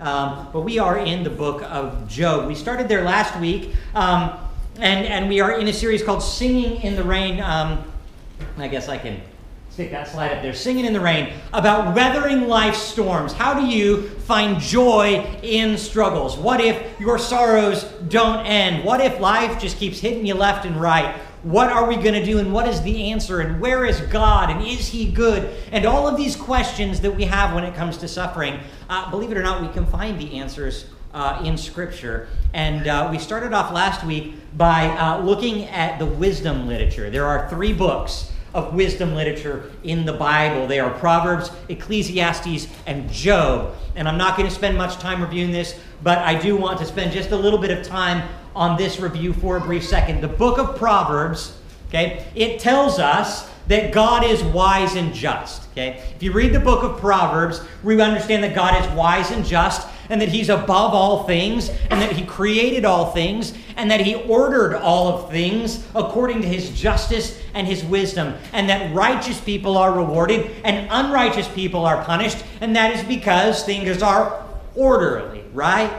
Um, 0.00 0.48
but 0.50 0.62
we 0.62 0.78
are 0.78 0.96
in 0.98 1.22
the 1.24 1.30
book 1.30 1.62
of 1.62 2.08
Job. 2.08 2.48
We 2.48 2.54
started 2.54 2.88
there 2.88 3.04
last 3.04 3.38
week, 3.38 3.74
um, 3.94 4.32
and, 4.78 5.06
and 5.06 5.28
we 5.28 5.40
are 5.40 5.58
in 5.58 5.68
a 5.68 5.74
series 5.74 6.02
called 6.02 6.22
Singing 6.22 6.80
in 6.80 6.96
the 6.96 7.04
Rain. 7.04 7.38
Um, 7.40 7.84
I 8.56 8.66
guess 8.68 8.88
I 8.88 8.96
can 8.96 9.20
stick 9.68 9.90
that 9.90 10.08
slide 10.08 10.32
up 10.32 10.42
there. 10.42 10.54
Singing 10.54 10.86
in 10.86 10.94
the 10.94 11.00
Rain 11.00 11.34
about 11.52 11.94
weathering 11.94 12.48
life's 12.48 12.78
storms. 12.78 13.34
How 13.34 13.52
do 13.52 13.66
you 13.66 14.08
find 14.08 14.58
joy 14.58 15.22
in 15.42 15.76
struggles? 15.76 16.38
What 16.38 16.62
if 16.62 16.82
your 16.98 17.18
sorrows 17.18 17.84
don't 18.08 18.46
end? 18.46 18.82
What 18.86 19.02
if 19.02 19.20
life 19.20 19.60
just 19.60 19.76
keeps 19.76 20.00
hitting 20.00 20.24
you 20.24 20.32
left 20.34 20.64
and 20.64 20.80
right? 20.80 21.14
What 21.42 21.70
are 21.70 21.88
we 21.88 21.96
going 21.96 22.14
to 22.14 22.24
do? 22.24 22.38
And 22.38 22.52
what 22.52 22.68
is 22.68 22.82
the 22.82 23.10
answer? 23.10 23.40
And 23.40 23.60
where 23.60 23.86
is 23.86 24.00
God? 24.02 24.50
And 24.50 24.66
is 24.66 24.88
He 24.88 25.10
good? 25.10 25.50
And 25.72 25.86
all 25.86 26.06
of 26.06 26.16
these 26.16 26.36
questions 26.36 27.00
that 27.00 27.16
we 27.16 27.24
have 27.24 27.54
when 27.54 27.64
it 27.64 27.74
comes 27.74 27.96
to 27.98 28.08
suffering, 28.08 28.60
uh, 28.90 29.10
believe 29.10 29.32
it 29.32 29.38
or 29.38 29.42
not, 29.42 29.62
we 29.62 29.68
can 29.68 29.86
find 29.86 30.20
the 30.20 30.38
answers 30.38 30.86
uh, 31.14 31.42
in 31.44 31.56
Scripture. 31.56 32.28
And 32.52 32.86
uh, 32.86 33.08
we 33.10 33.18
started 33.18 33.54
off 33.54 33.72
last 33.72 34.04
week 34.04 34.34
by 34.56 34.88
uh, 34.98 35.22
looking 35.22 35.64
at 35.64 35.98
the 35.98 36.06
wisdom 36.06 36.68
literature. 36.68 37.08
There 37.08 37.26
are 37.26 37.48
three 37.48 37.72
books 37.72 38.30
of 38.52 38.74
wisdom 38.74 39.14
literature 39.14 39.70
in 39.84 40.04
the 40.04 40.12
Bible. 40.12 40.66
They 40.66 40.80
are 40.80 40.90
Proverbs, 40.90 41.50
Ecclesiastes, 41.68 42.68
and 42.86 43.10
Job. 43.10 43.76
And 43.94 44.08
I'm 44.08 44.18
not 44.18 44.36
going 44.36 44.48
to 44.48 44.54
spend 44.54 44.76
much 44.76 44.96
time 44.96 45.22
reviewing 45.22 45.52
this, 45.52 45.78
but 46.02 46.18
I 46.18 46.38
do 46.38 46.56
want 46.56 46.78
to 46.80 46.84
spend 46.84 47.12
just 47.12 47.30
a 47.30 47.36
little 47.36 47.58
bit 47.58 47.70
of 47.70 47.86
time 47.86 48.28
on 48.54 48.76
this 48.76 49.00
review 49.00 49.32
for 49.32 49.56
a 49.56 49.60
brief 49.60 49.84
second. 49.84 50.20
The 50.20 50.28
book 50.28 50.58
of 50.58 50.76
Proverbs, 50.76 51.56
okay, 51.88 52.26
it 52.34 52.60
tells 52.60 52.98
us 52.98 53.50
that 53.68 53.92
God 53.92 54.24
is 54.24 54.42
wise 54.42 54.96
and 54.96 55.14
just. 55.14 55.68
Okay? 55.70 56.02
If 56.16 56.22
you 56.22 56.32
read 56.32 56.52
the 56.52 56.60
book 56.60 56.82
of 56.82 56.98
Proverbs, 56.98 57.62
we 57.84 58.00
understand 58.00 58.42
that 58.42 58.54
God 58.54 58.84
is 58.84 58.90
wise 58.96 59.30
and 59.30 59.44
just 59.44 59.88
and 60.08 60.20
that 60.20 60.28
he's 60.28 60.48
above 60.48 60.92
all 60.92 61.22
things 61.22 61.70
and 61.88 62.02
that 62.02 62.10
he 62.12 62.26
created 62.26 62.84
all 62.84 63.12
things 63.12 63.54
and 63.76 63.88
that 63.90 64.00
he 64.00 64.16
ordered 64.16 64.74
all 64.74 65.06
of 65.06 65.30
things 65.30 65.86
according 65.94 66.42
to 66.42 66.48
his 66.48 66.70
justice 66.70 67.40
and 67.54 67.64
his 67.66 67.84
wisdom 67.84 68.34
and 68.52 68.68
that 68.68 68.92
righteous 68.92 69.40
people 69.40 69.78
are 69.78 69.92
rewarded 69.92 70.50
and 70.64 70.88
unrighteous 70.90 71.46
people 71.54 71.86
are 71.86 72.04
punished 72.04 72.44
and 72.60 72.74
that 72.74 72.92
is 72.92 73.04
because 73.04 73.62
things 73.62 74.02
are 74.02 74.44
orderly, 74.74 75.44
right? 75.52 75.92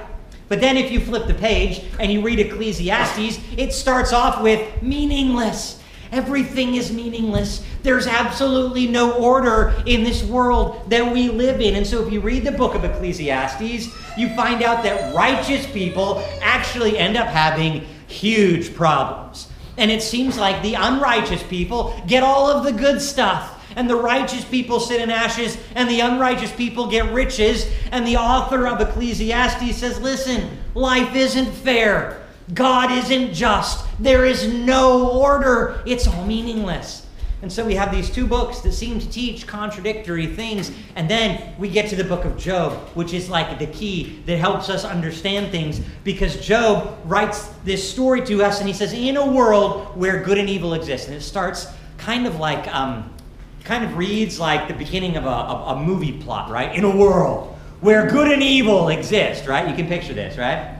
But 0.51 0.59
then 0.59 0.75
if 0.75 0.91
you 0.91 0.99
flip 0.99 1.27
the 1.27 1.33
page 1.33 1.81
and 1.97 2.11
you 2.11 2.21
read 2.21 2.37
Ecclesiastes, 2.37 3.39
it 3.55 3.71
starts 3.71 4.11
off 4.11 4.41
with 4.41 4.83
meaningless. 4.83 5.81
Everything 6.11 6.75
is 6.75 6.91
meaningless. 6.91 7.65
There's 7.83 8.05
absolutely 8.05 8.85
no 8.85 9.13
order 9.13 9.73
in 9.85 10.03
this 10.03 10.25
world 10.25 10.89
that 10.89 11.09
we 11.09 11.29
live 11.29 11.61
in. 11.61 11.75
And 11.75 11.87
so, 11.87 12.05
if 12.05 12.11
you 12.11 12.19
read 12.19 12.43
the 12.43 12.51
book 12.51 12.75
of 12.75 12.83
Ecclesiastes, 12.83 13.87
you 14.17 14.35
find 14.35 14.61
out 14.61 14.83
that 14.83 15.15
righteous 15.15 15.65
people 15.67 16.21
actually 16.41 16.97
end 16.97 17.15
up 17.15 17.29
having 17.29 17.85
huge 18.07 18.75
problems. 18.75 19.47
And 19.77 19.89
it 19.89 20.03
seems 20.03 20.37
like 20.37 20.61
the 20.63 20.73
unrighteous 20.73 21.43
people 21.43 21.97
get 22.07 22.23
all 22.23 22.49
of 22.49 22.65
the 22.65 22.73
good 22.73 23.01
stuff 23.01 23.60
and 23.75 23.89
the 23.89 23.95
righteous 23.95 24.45
people 24.45 24.79
sit 24.79 25.01
in 25.01 25.09
ashes, 25.09 25.57
and 25.75 25.89
the 25.89 25.99
unrighteous 25.99 26.51
people 26.53 26.87
get 26.87 27.11
riches. 27.11 27.69
And 27.91 28.05
the 28.05 28.17
author 28.17 28.67
of 28.67 28.81
Ecclesiastes 28.81 29.77
says, 29.77 29.99
Listen, 29.99 30.57
life 30.75 31.15
isn't 31.15 31.51
fair. 31.51 32.21
God 32.53 32.91
isn't 32.91 33.33
just. 33.33 33.85
There 33.99 34.25
is 34.25 34.51
no 34.51 35.09
order. 35.11 35.81
It's 35.85 36.07
all 36.07 36.25
meaningless. 36.25 37.07
And 37.41 37.51
so 37.51 37.65
we 37.65 37.73
have 37.73 37.91
these 37.91 38.09
two 38.09 38.27
books 38.27 38.59
that 38.59 38.71
seem 38.71 38.99
to 38.99 39.09
teach 39.09 39.47
contradictory 39.47 40.27
things. 40.27 40.71
And 40.95 41.09
then 41.09 41.55
we 41.57 41.69
get 41.69 41.89
to 41.89 41.95
the 41.95 42.03
book 42.03 42.23
of 42.23 42.37
Job, 42.37 42.73
which 42.93 43.13
is 43.13 43.29
like 43.29 43.57
the 43.57 43.65
key 43.65 44.21
that 44.27 44.37
helps 44.37 44.69
us 44.69 44.85
understand 44.85 45.51
things 45.51 45.81
because 46.03 46.45
Job 46.45 46.99
writes 47.03 47.47
this 47.63 47.89
story 47.89 48.23
to 48.27 48.43
us 48.43 48.59
and 48.59 48.67
he 48.67 48.73
says, 48.73 48.93
In 48.93 49.17
a 49.17 49.25
world 49.25 49.97
where 49.97 50.21
good 50.21 50.37
and 50.37 50.49
evil 50.49 50.75
exist. 50.75 51.07
And 51.07 51.17
it 51.17 51.21
starts 51.21 51.67
kind 51.97 52.27
of 52.27 52.39
like 52.39 52.67
um, 52.67 53.11
kind 53.63 53.83
of 53.83 53.95
reads 53.95 54.39
like 54.39 54.67
the 54.67 54.73
beginning 54.73 55.17
of 55.17 55.25
a, 55.25 55.29
a, 55.29 55.75
a, 55.75 55.83
movie 55.83 56.19
plot, 56.21 56.49
right? 56.49 56.75
In 56.75 56.83
a 56.83 56.95
world 56.95 57.55
where 57.81 58.09
good 58.09 58.31
and 58.31 58.41
evil 58.41 58.89
exist, 58.89 59.47
right? 59.47 59.67
You 59.67 59.75
can 59.75 59.87
picture 59.87 60.13
this, 60.13 60.37
right? 60.37 60.75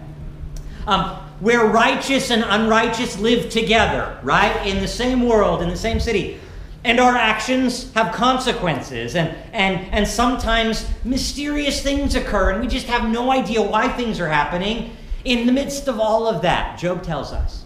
Um, 0.88 1.16
where 1.40 1.66
righteous 1.66 2.30
and 2.30 2.44
unrighteous 2.44 3.20
live 3.20 3.50
together, 3.50 4.20
right? 4.24 4.66
In 4.68 4.80
the 4.80 4.88
same 4.88 5.24
world, 5.24 5.62
in 5.62 5.70
the 5.70 5.78
same 5.78 6.00
city. 6.00 6.40
And 6.84 7.00
our 7.00 7.16
actions 7.16 7.94
have 7.94 8.14
consequences, 8.14 9.16
and, 9.16 9.36
and, 9.53 9.80
and 9.94 10.08
sometimes 10.08 10.88
mysterious 11.03 11.81
things 11.84 12.16
occur, 12.16 12.52
and 12.52 12.62
we 12.62 12.68
just 12.68 12.88
have 12.88 13.09
no 13.09 13.31
idea 13.31 13.62
why 13.62 13.88
things 13.90 14.20
are 14.20 14.28
happening. 14.28 14.96
In 15.24 15.46
the 15.46 15.52
midst 15.52 15.88
of 15.88 16.00
all 16.00 16.28
of 16.28 16.41
that, 16.41 16.80
Job 16.80 17.03
tells 17.03 17.31
us 17.34 17.66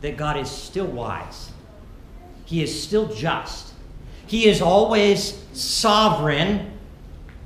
that 0.00 0.16
God 0.16 0.36
is 0.36 0.50
still 0.50 0.86
wise, 0.86 1.52
He 2.44 2.62
is 2.62 2.82
still 2.82 3.06
just, 3.14 3.69
he 4.30 4.46
is 4.46 4.62
always 4.62 5.44
sovereign 5.52 6.70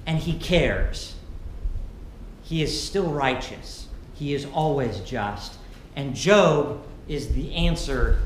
and 0.04 0.18
he 0.18 0.34
cares. 0.34 1.14
He 2.42 2.62
is 2.62 2.78
still 2.78 3.10
righteous. 3.10 3.88
He 4.12 4.34
is 4.34 4.44
always 4.52 5.00
just. 5.00 5.54
And 5.96 6.14
Job 6.14 6.84
is 7.08 7.32
the 7.32 7.54
answer 7.54 8.18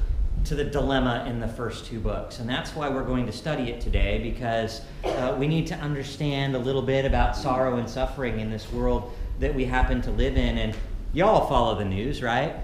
to 0.47 0.57
the 0.57 0.65
dilemma 0.65 1.25
in 1.29 1.39
the 1.39 1.47
first 1.47 1.87
two 1.87 2.01
books. 2.01 2.41
And 2.41 2.51
that's 2.51 2.75
why 2.75 2.89
we're 2.89 3.05
going 3.05 3.27
to 3.27 3.33
study 3.33 3.71
it 3.71 3.81
today, 3.81 4.19
because 4.19 4.81
uh, 5.05 5.37
we 5.39 5.47
need 5.47 5.69
to 5.69 5.77
understand 5.77 6.57
a 6.57 6.59
little 6.59 6.83
bit 6.83 7.05
about 7.05 7.37
sorrow 7.37 7.77
and 7.77 7.89
suffering 7.89 8.41
in 8.41 8.51
this 8.51 8.73
world 8.73 9.13
that 9.39 9.55
we 9.55 9.67
happen 9.67 10.03
to 10.03 10.11
live 10.11 10.37
in. 10.37 10.59
And 10.59 10.77
y'all 11.13 11.47
follow 11.47 11.79
the 11.79 11.85
news, 11.85 12.25
right? 12.25 12.57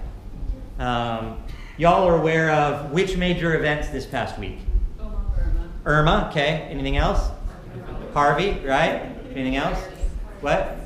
Um, 0.77 1.41
y'all 1.77 2.05
are 2.05 2.17
aware 2.17 2.51
of 2.51 2.91
which 2.91 3.15
major 3.15 3.55
events 3.55 3.87
this 3.87 4.05
past 4.05 4.37
week? 4.37 4.57
Irma, 5.85 6.27
okay. 6.31 6.67
Anything 6.71 6.97
else? 6.97 7.29
Harvey, 8.13 8.59
right? 8.65 9.11
Anything 9.31 9.55
else? 9.55 9.77
What? 10.41 10.79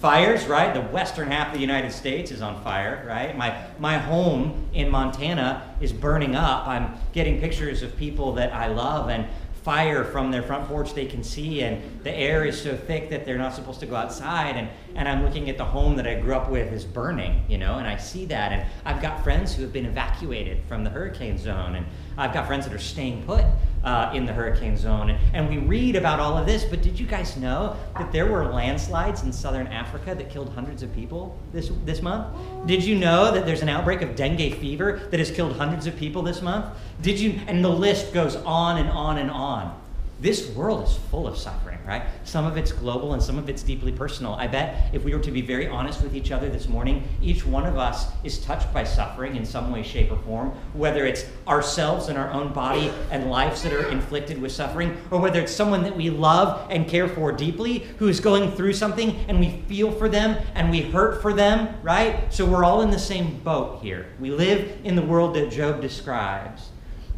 Fires, 0.00 0.46
right? 0.46 0.74
The 0.74 0.80
western 0.80 1.30
half 1.30 1.48
of 1.48 1.54
the 1.54 1.60
United 1.60 1.92
States 1.92 2.30
is 2.32 2.40
on 2.40 2.60
fire, 2.64 3.04
right? 3.06 3.36
My 3.36 3.66
my 3.78 3.98
home 3.98 4.68
in 4.72 4.88
Montana 4.88 5.76
is 5.80 5.92
burning 5.92 6.34
up. 6.34 6.66
I'm 6.66 6.94
getting 7.12 7.38
pictures 7.38 7.82
of 7.82 7.94
people 7.96 8.32
that 8.32 8.52
I 8.52 8.68
love 8.68 9.10
and 9.10 9.26
fire 9.62 10.04
from 10.04 10.30
their 10.30 10.42
front 10.42 10.66
porch 10.66 10.94
they 10.94 11.04
can 11.04 11.22
see 11.22 11.62
and 11.62 12.02
the 12.02 12.10
air 12.10 12.46
is 12.46 12.60
so 12.60 12.74
thick 12.74 13.10
that 13.10 13.26
they're 13.26 13.36
not 13.36 13.54
supposed 13.54 13.78
to 13.78 13.84
go 13.84 13.94
outside 13.94 14.56
and, 14.56 14.66
and 14.94 15.06
i'm 15.06 15.22
looking 15.22 15.50
at 15.50 15.58
the 15.58 15.64
home 15.64 15.96
that 15.96 16.06
i 16.06 16.18
grew 16.18 16.34
up 16.34 16.50
with 16.50 16.72
is 16.72 16.82
burning 16.82 17.44
you 17.46 17.58
know 17.58 17.76
and 17.76 17.86
i 17.86 17.94
see 17.94 18.24
that 18.24 18.52
and 18.52 18.66
i've 18.86 19.02
got 19.02 19.22
friends 19.22 19.54
who 19.54 19.60
have 19.60 19.72
been 19.72 19.84
evacuated 19.84 20.58
from 20.66 20.82
the 20.82 20.88
hurricane 20.88 21.36
zone 21.36 21.74
and 21.74 21.86
i've 22.20 22.32
got 22.32 22.46
friends 22.46 22.66
that 22.66 22.74
are 22.74 22.78
staying 22.78 23.22
put 23.24 23.44
uh, 23.84 24.10
in 24.14 24.26
the 24.26 24.32
hurricane 24.32 24.76
zone. 24.76 25.18
And, 25.32 25.48
we 25.50 25.58
read 25.58 25.96
about 25.96 26.20
all 26.20 26.38
of 26.38 26.46
this, 26.46 26.64
but 26.64 26.80
did 26.80 27.00
you 27.00 27.06
guys 27.06 27.36
know 27.36 27.76
that 27.98 28.12
there 28.12 28.26
were 28.26 28.44
landslides 28.44 29.24
in 29.24 29.32
southern 29.32 29.66
Africa 29.66 30.14
that 30.14 30.30
killed 30.30 30.50
hundreds 30.50 30.84
of 30.84 30.94
people 30.94 31.36
this, 31.52 31.72
this 31.84 32.02
month? 32.02 32.28
Did 32.66 32.84
you 32.84 32.96
know 32.96 33.32
that 33.32 33.46
there's 33.46 33.62
an 33.62 33.68
outbreak 33.68 34.02
of 34.02 34.14
dengue 34.14 34.54
fever 34.54 35.00
that 35.10 35.18
has 35.18 35.30
killed 35.30 35.56
hundreds 35.56 35.86
of 35.86 35.96
people 35.96 36.22
this 36.22 36.40
month? 36.40 36.66
Did 37.00 37.18
you? 37.18 37.40
And 37.48 37.64
the 37.64 37.70
list 37.70 38.12
goes 38.12 38.36
on 38.36 38.78
and 38.78 38.88
on 38.90 39.18
and 39.18 39.30
on. 39.30 39.79
This 40.20 40.50
world 40.50 40.86
is 40.86 40.98
full 41.10 41.26
of 41.26 41.38
suffering, 41.38 41.78
right? 41.86 42.02
Some 42.24 42.44
of 42.44 42.58
it's 42.58 42.72
global 42.72 43.14
and 43.14 43.22
some 43.22 43.38
of 43.38 43.48
it's 43.48 43.62
deeply 43.62 43.90
personal. 43.90 44.34
I 44.34 44.48
bet 44.48 44.90
if 44.92 45.02
we 45.02 45.14
were 45.14 45.22
to 45.22 45.30
be 45.30 45.40
very 45.40 45.66
honest 45.66 46.02
with 46.02 46.14
each 46.14 46.30
other 46.30 46.50
this 46.50 46.68
morning, 46.68 47.08
each 47.22 47.46
one 47.46 47.64
of 47.64 47.78
us 47.78 48.08
is 48.22 48.44
touched 48.44 48.70
by 48.74 48.84
suffering 48.84 49.36
in 49.36 49.46
some 49.46 49.72
way, 49.72 49.82
shape, 49.82 50.12
or 50.12 50.18
form, 50.18 50.50
whether 50.74 51.06
it's 51.06 51.24
ourselves 51.48 52.08
and 52.08 52.18
our 52.18 52.30
own 52.32 52.52
body 52.52 52.92
and 53.10 53.30
lives 53.30 53.62
that 53.62 53.72
are 53.72 53.88
inflicted 53.88 54.38
with 54.38 54.52
suffering, 54.52 54.94
or 55.10 55.18
whether 55.18 55.40
it's 55.40 55.54
someone 55.54 55.82
that 55.84 55.96
we 55.96 56.10
love 56.10 56.66
and 56.70 56.86
care 56.86 57.08
for 57.08 57.32
deeply 57.32 57.78
who 57.98 58.08
is 58.08 58.20
going 58.20 58.52
through 58.52 58.74
something 58.74 59.16
and 59.26 59.40
we 59.40 59.62
feel 59.68 59.90
for 59.90 60.10
them 60.10 60.36
and 60.54 60.70
we 60.70 60.82
hurt 60.82 61.22
for 61.22 61.32
them, 61.32 61.74
right? 61.82 62.30
So 62.30 62.44
we're 62.44 62.64
all 62.64 62.82
in 62.82 62.90
the 62.90 62.98
same 62.98 63.38
boat 63.38 63.80
here. 63.80 64.12
We 64.20 64.30
live 64.30 64.80
in 64.84 64.96
the 64.96 65.02
world 65.02 65.34
that 65.36 65.50
Job 65.50 65.80
describes. 65.80 66.68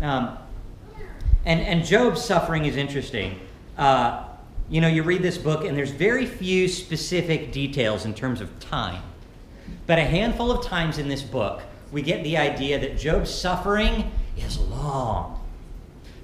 Um, 0.01 0.39
and, 1.45 1.61
and 1.61 1.85
Job's 1.85 2.25
suffering 2.25 2.65
is 2.65 2.77
interesting. 2.77 3.41
Uh, 3.77 4.25
you 4.69 4.81
know, 4.81 4.89
you 4.89 5.03
read 5.03 5.23
this 5.23 5.39
book 5.39 5.65
and 5.65 5.77
there's 5.77 5.91
very 5.91 6.27
few 6.27 6.69
specific 6.69 7.53
details 7.53 8.05
in 8.05 8.15
terms 8.15 8.41
of 8.41 8.59
time. 8.61 9.03
But 9.87 9.99
a 9.99 10.05
handful 10.05 10.51
of 10.51 10.65
times 10.65 10.99
in 10.99 11.09
this 11.09 11.23
book, 11.23 11.63
we 11.91 12.03
get 12.03 12.23
the 12.25 12.39
idea 12.39 12.79
that 12.79 12.97
Job's 12.97 13.33
suffering 13.33 14.11
is 14.37 14.59
long. 14.59 15.41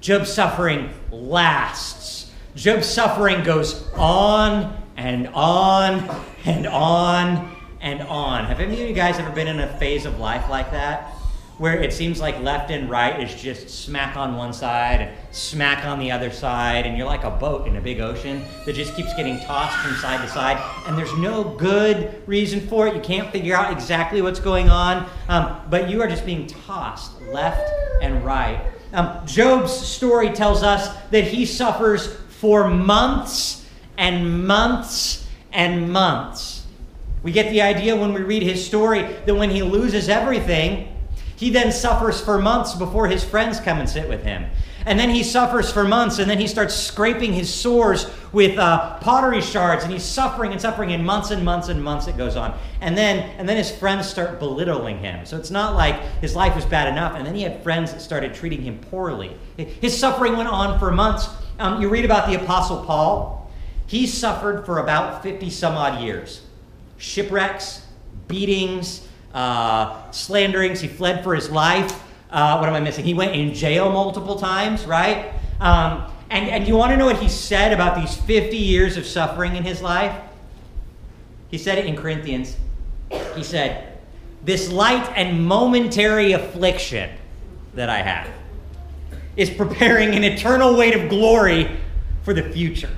Job's 0.01 0.31
suffering 0.31 0.89
lasts. 1.11 2.31
Job's 2.55 2.87
suffering 2.87 3.43
goes 3.43 3.87
on 3.93 4.81
and 4.97 5.27
on 5.29 6.23
and 6.45 6.65
on 6.67 7.55
and 7.81 8.01
on. 8.01 8.45
Have 8.45 8.59
any 8.59 8.81
of 8.81 8.89
you 8.89 8.95
guys 8.95 9.19
ever 9.19 9.29
been 9.31 9.47
in 9.47 9.59
a 9.59 9.77
phase 9.77 10.05
of 10.05 10.19
life 10.19 10.49
like 10.49 10.71
that? 10.71 11.13
Where 11.59 11.77
it 11.77 11.91
seems 11.91 12.21
like 12.21 12.39
left 12.39 12.71
and 12.71 12.89
right 12.89 13.21
is 13.21 13.35
just 13.35 13.69
smack 13.69 14.15
on 14.15 14.37
one 14.37 14.53
side 14.53 15.01
and 15.01 15.17
smack 15.31 15.83
on 15.83 15.99
the 15.99 16.09
other 16.09 16.31
side, 16.31 16.85
and 16.85 16.97
you're 16.97 17.05
like 17.05 17.25
a 17.25 17.31
boat 17.31 17.67
in 17.67 17.75
a 17.75 17.81
big 17.81 17.99
ocean 17.99 18.45
that 18.65 18.75
just 18.75 18.95
keeps 18.95 19.13
getting 19.15 19.41
tossed 19.41 19.77
from 19.79 19.93
side 19.97 20.21
to 20.21 20.29
side, 20.29 20.57
and 20.87 20.97
there's 20.97 21.13
no 21.17 21.43
good 21.43 22.23
reason 22.25 22.65
for 22.65 22.87
it. 22.87 22.95
You 22.95 23.01
can't 23.01 23.29
figure 23.29 23.57
out 23.57 23.73
exactly 23.73 24.21
what's 24.21 24.39
going 24.39 24.69
on, 24.69 25.05
um, 25.27 25.59
but 25.69 25.89
you 25.89 26.01
are 26.01 26.07
just 26.07 26.25
being 26.25 26.47
tossed 26.47 27.21
left 27.23 27.69
and 28.01 28.23
right. 28.23 28.61
Um, 28.93 29.19
Job's 29.27 29.73
story 29.73 30.29
tells 30.29 30.63
us 30.63 30.95
that 31.11 31.25
he 31.25 31.45
suffers 31.45 32.07
for 32.39 32.69
months 32.69 33.67
and 33.97 34.47
months 34.47 35.27
and 35.51 35.91
months. 35.91 36.65
We 37.21 37.33
get 37.33 37.51
the 37.51 37.61
idea 37.61 37.97
when 37.97 38.13
we 38.13 38.21
read 38.21 38.43
his 38.43 38.65
story 38.65 39.01
that 39.25 39.35
when 39.35 39.49
he 39.49 39.61
loses 39.61 40.07
everything, 40.07 40.95
he 41.39 41.49
then 41.49 41.71
suffers 41.71 42.19
for 42.19 42.37
months 42.37 42.75
before 42.75 43.07
his 43.07 43.23
friends 43.23 43.61
come 43.61 43.79
and 43.79 43.89
sit 43.89 44.09
with 44.09 44.23
him. 44.23 44.45
And 44.85 44.99
then 44.99 45.09
he 45.09 45.23
suffers 45.23 45.71
for 45.71 45.85
months, 45.85 46.19
and 46.19 46.29
then 46.29 46.37
he 46.37 46.47
starts 46.47 46.75
scraping 46.75 47.31
his 47.31 47.53
sores 47.53 48.11
with 48.33 48.57
uh, 48.57 48.97
pottery 48.99 49.39
shards, 49.39 49.85
and 49.85 49.93
he's 49.93 50.03
suffering 50.03 50.51
and 50.51 50.59
suffering, 50.59 50.91
and 50.91 51.05
months 51.05 51.31
and 51.31 51.45
months 51.45 51.69
and 51.69 51.81
months 51.81 52.07
it 52.07 52.17
goes 52.17 52.35
on. 52.35 52.59
And 52.81 52.97
then, 52.97 53.19
and 53.37 53.47
then 53.47 53.55
his 53.55 53.71
friends 53.71 54.05
start 54.05 54.37
belittling 54.37 54.99
him. 54.99 55.25
So 55.25 55.37
it's 55.37 55.49
not 55.49 55.75
like 55.75 56.01
his 56.19 56.35
life 56.35 56.57
was 56.57 56.65
bad 56.65 56.89
enough, 56.89 57.15
and 57.15 57.25
then 57.25 57.35
he 57.35 57.43
had 57.43 57.63
friends 57.63 57.93
that 57.93 58.01
started 58.01 58.33
treating 58.33 58.61
him 58.61 58.77
poorly. 58.77 59.37
His 59.55 59.97
suffering 59.97 60.35
went 60.35 60.49
on 60.49 60.77
for 60.77 60.91
months. 60.91 61.29
Um, 61.57 61.81
you 61.81 61.87
read 61.87 62.03
about 62.03 62.27
the 62.27 62.35
Apostle 62.35 62.83
Paul. 62.83 63.49
He 63.87 64.07
suffered 64.07 64.65
for 64.65 64.79
about 64.79 65.23
50 65.23 65.49
some 65.49 65.75
odd 65.75 66.03
years 66.03 66.41
shipwrecks, 66.97 67.85
beatings, 68.27 69.07
uh, 69.33 70.11
slanderings. 70.11 70.79
He 70.81 70.87
fled 70.87 71.23
for 71.23 71.35
his 71.35 71.49
life. 71.49 72.03
Uh, 72.31 72.57
what 72.57 72.69
am 72.69 72.75
I 72.75 72.79
missing? 72.79 73.05
He 73.05 73.13
went 73.13 73.35
in 73.35 73.53
jail 73.53 73.91
multiple 73.91 74.37
times, 74.37 74.85
right? 74.85 75.33
Um, 75.59 76.11
and, 76.29 76.47
and 76.49 76.67
you 76.67 76.75
want 76.75 76.91
to 76.91 76.97
know 76.97 77.05
what 77.05 77.17
he 77.17 77.29
said 77.29 77.73
about 77.73 77.95
these 77.95 78.15
50 78.15 78.55
years 78.55 78.97
of 78.97 79.05
suffering 79.05 79.55
in 79.55 79.63
his 79.63 79.81
life? 79.81 80.15
He 81.49 81.57
said 81.57 81.79
it 81.79 81.85
in 81.85 81.95
Corinthians. 81.95 82.55
He 83.35 83.43
said, 83.43 83.97
This 84.45 84.71
light 84.71 85.11
and 85.15 85.45
momentary 85.45 86.33
affliction 86.33 87.09
that 87.73 87.89
I 87.89 88.01
have 88.01 88.27
is 89.35 89.49
preparing 89.49 90.13
an 90.13 90.23
eternal 90.23 90.75
weight 90.75 90.95
of 90.95 91.09
glory 91.09 91.77
for 92.23 92.33
the 92.33 92.43
future, 92.43 92.95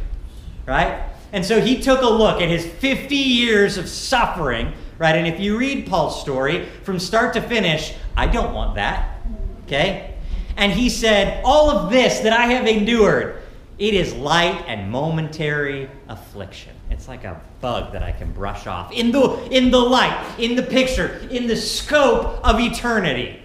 right? 0.66 1.04
And 1.32 1.46
so 1.46 1.62
he 1.62 1.80
took 1.80 2.02
a 2.02 2.10
look 2.10 2.42
at 2.42 2.50
his 2.50 2.66
50 2.66 3.16
years 3.16 3.78
of 3.78 3.88
suffering 3.88 4.74
right? 5.02 5.16
And 5.16 5.26
if 5.26 5.40
you 5.40 5.58
read 5.58 5.88
Paul's 5.88 6.22
story 6.22 6.68
from 6.84 7.00
start 7.00 7.34
to 7.34 7.42
finish, 7.42 7.96
I 8.16 8.28
don't 8.28 8.54
want 8.54 8.76
that, 8.76 9.20
okay? 9.64 10.14
And 10.58 10.72
he 10.72 10.92
said, 10.92 11.42
All 11.44 11.72
of 11.72 11.92
this 11.92 12.20
that 12.20 12.34
I 12.34 12.46
have 12.46 12.68
endured, 12.68 13.42
it 13.80 13.96
is 13.96 14.14
light 14.14 14.64
and 14.68 14.92
momentary 14.92 15.90
affliction. 16.08 16.76
It's 16.92 17.08
like 17.08 17.24
a 17.24 17.42
bug 17.62 17.94
that 17.94 18.04
I 18.04 18.12
can 18.12 18.32
brush 18.32 18.68
off 18.68 18.92
in 18.92 19.12
the, 19.12 19.42
in 19.50 19.72
the 19.72 19.80
light, 19.80 20.36
in 20.38 20.56
the 20.56 20.62
picture, 20.62 21.28
in 21.32 21.48
the 21.48 21.56
scope 21.56 22.40
of 22.46 22.60
eternity. 22.60 23.42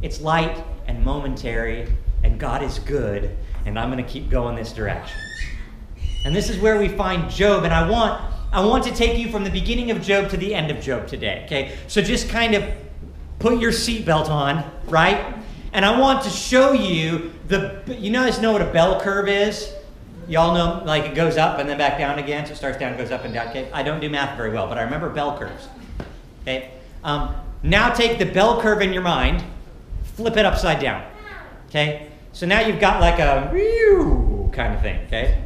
It's 0.00 0.20
light 0.20 0.62
and 0.86 1.04
momentary, 1.04 1.88
and 2.22 2.38
God 2.38 2.62
is 2.62 2.78
good, 2.78 3.36
and 3.66 3.76
I'm 3.76 3.90
going 3.90 4.04
to 4.04 4.08
keep 4.08 4.30
going 4.30 4.54
this 4.54 4.72
direction. 4.72 5.18
And 6.24 6.36
this 6.36 6.48
is 6.48 6.58
where 6.60 6.78
we 6.78 6.86
find 6.86 7.28
Job, 7.28 7.64
and 7.64 7.74
I 7.74 7.90
want 7.90 8.32
I 8.52 8.64
want 8.64 8.84
to 8.84 8.94
take 8.94 9.18
you 9.18 9.30
from 9.30 9.44
the 9.44 9.50
beginning 9.50 9.90
of 9.90 10.02
Job 10.02 10.28
to 10.30 10.36
the 10.36 10.54
end 10.54 10.70
of 10.70 10.80
Job 10.80 11.08
today, 11.08 11.42
okay? 11.46 11.78
So 11.88 12.02
just 12.02 12.28
kind 12.28 12.54
of 12.54 12.64
put 13.38 13.58
your 13.58 13.72
seatbelt 13.72 14.28
on, 14.28 14.62
right? 14.86 15.34
And 15.72 15.86
I 15.86 15.98
want 15.98 16.22
to 16.24 16.30
show 16.30 16.72
you 16.72 17.32
the, 17.48 17.82
you 17.86 18.12
guys 18.12 18.40
know 18.40 18.52
what 18.52 18.60
a 18.60 18.70
bell 18.70 19.00
curve 19.00 19.26
is? 19.26 19.72
Y'all 20.28 20.54
know, 20.54 20.84
like 20.84 21.04
it 21.04 21.14
goes 21.14 21.38
up 21.38 21.58
and 21.58 21.68
then 21.68 21.78
back 21.78 21.98
down 21.98 22.18
again, 22.18 22.44
so 22.44 22.52
it 22.52 22.56
starts 22.56 22.78
down, 22.78 22.96
goes 22.96 23.10
up 23.10 23.24
and 23.24 23.32
down. 23.32 23.48
Okay, 23.48 23.70
I 23.72 23.82
don't 23.82 24.00
do 24.00 24.10
math 24.10 24.36
very 24.36 24.52
well, 24.52 24.68
but 24.68 24.78
I 24.78 24.82
remember 24.82 25.08
bell 25.08 25.36
curves. 25.38 25.68
Okay, 26.42 26.72
um, 27.02 27.34
now 27.62 27.92
take 27.92 28.18
the 28.18 28.26
bell 28.26 28.60
curve 28.60 28.82
in 28.82 28.92
your 28.92 29.02
mind, 29.02 29.42
flip 30.14 30.36
it 30.36 30.44
upside 30.44 30.78
down. 30.78 31.04
Okay, 31.68 32.08
so 32.32 32.46
now 32.46 32.60
you've 32.60 32.80
got 32.80 33.00
like 33.00 33.18
a 33.18 33.50
kind 34.52 34.74
of 34.74 34.82
thing. 34.82 35.00
Okay, 35.06 35.42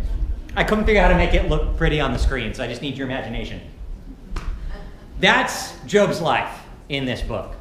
I 0.57 0.65
couldn't 0.65 0.87
figure 0.87 1.03
out 1.03 1.13
how 1.13 1.19
to 1.19 1.25
make 1.25 1.35
it 1.35 1.51
look 1.51 1.77
pretty 1.77 2.01
on 2.01 2.13
the 2.13 2.19
screen, 2.19 2.55
so 2.55 2.65
I 2.65 2.67
just 2.67 2.81
need 2.81 2.97
your 2.97 3.07
imagination. 3.07 3.61
That's 5.21 5.79
Job's 5.85 6.23
life 6.23 6.63
in 6.89 7.05
this 7.05 7.21
book. 7.21 7.55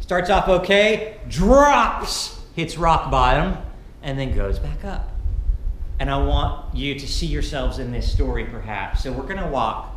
Starts 0.00 0.28
off 0.28 0.48
okay, 0.48 1.18
drops, 1.28 2.40
hits 2.56 2.76
rock 2.76 3.12
bottom, 3.12 3.56
and 4.02 4.18
then 4.18 4.34
goes 4.34 4.58
back 4.58 4.84
up. 4.84 5.08
And 6.00 6.10
I 6.10 6.18
want 6.18 6.74
you 6.74 6.98
to 6.98 7.06
see 7.06 7.26
yourselves 7.26 7.78
in 7.78 7.92
this 7.92 8.10
story, 8.10 8.44
perhaps. 8.44 9.04
So 9.04 9.12
we're 9.12 9.22
going 9.22 9.38
to 9.38 9.46
walk 9.46 9.94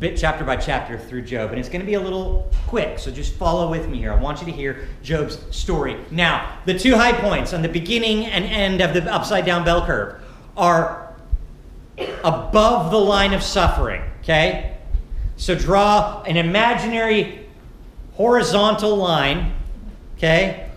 bit 0.00 0.16
chapter 0.16 0.44
by 0.44 0.56
chapter 0.56 0.98
through 0.98 1.22
Job, 1.22 1.50
and 1.50 1.58
it's 1.58 1.68
going 1.68 1.80
to 1.80 1.86
be 1.86 1.94
a 1.94 2.00
little 2.00 2.50
quick, 2.66 2.98
so 2.98 3.10
just 3.10 3.34
follow 3.34 3.70
with 3.70 3.88
me 3.88 3.98
here. 3.98 4.12
I 4.12 4.20
want 4.20 4.40
you 4.40 4.46
to 4.46 4.52
hear 4.52 4.88
Job's 5.02 5.38
story. 5.56 5.96
Now, 6.10 6.58
the 6.66 6.78
two 6.78 6.96
high 6.96 7.12
points 7.12 7.54
on 7.54 7.62
the 7.62 7.68
beginning 7.68 8.26
and 8.26 8.44
end 8.44 8.82
of 8.82 8.92
the 8.92 9.10
upside 9.10 9.46
down 9.46 9.64
bell 9.64 9.86
curve 9.86 10.20
are 10.56 11.14
above 12.24 12.90
the 12.90 12.98
line 12.98 13.32
of 13.32 13.42
suffering, 13.42 14.02
okay? 14.22 14.76
So 15.36 15.54
draw 15.54 16.22
an 16.22 16.36
imaginary 16.36 17.46
horizontal 18.14 18.96
line, 18.96 19.52
okay, 20.16 20.68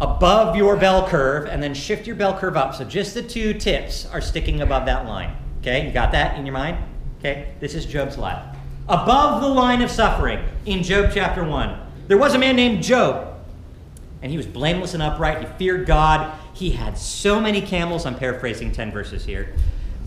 above 0.00 0.56
your 0.56 0.76
bell 0.76 1.06
curve, 1.06 1.48
and 1.48 1.62
then 1.62 1.74
shift 1.74 2.06
your 2.06 2.16
bell 2.16 2.38
curve 2.38 2.56
up. 2.56 2.74
So 2.74 2.84
just 2.84 3.14
the 3.14 3.22
two 3.22 3.54
tips 3.54 4.06
are 4.06 4.20
sticking 4.20 4.62
above 4.62 4.86
that 4.86 5.06
line, 5.06 5.36
okay? 5.60 5.86
You 5.86 5.92
got 5.92 6.12
that 6.12 6.38
in 6.38 6.46
your 6.46 6.54
mind? 6.54 6.78
Okay, 7.18 7.54
this 7.60 7.74
is 7.74 7.86
Job's 7.86 8.18
life. 8.18 8.42
Above 8.88 9.42
the 9.42 9.48
line 9.48 9.82
of 9.82 9.90
suffering 9.90 10.38
in 10.64 10.82
Job 10.82 11.10
chapter 11.12 11.42
1, 11.44 11.80
there 12.08 12.18
was 12.18 12.34
a 12.34 12.38
man 12.38 12.56
named 12.56 12.82
Job, 12.82 13.34
and 14.22 14.30
he 14.30 14.36
was 14.36 14.46
blameless 14.46 14.94
and 14.94 15.02
upright. 15.02 15.40
He 15.40 15.46
feared 15.58 15.86
God 15.86 16.38
he 16.56 16.70
had 16.70 16.96
so 16.96 17.38
many 17.38 17.60
camels. 17.60 18.06
I'm 18.06 18.16
paraphrasing 18.16 18.72
10 18.72 18.90
verses 18.90 19.24
here. 19.24 19.54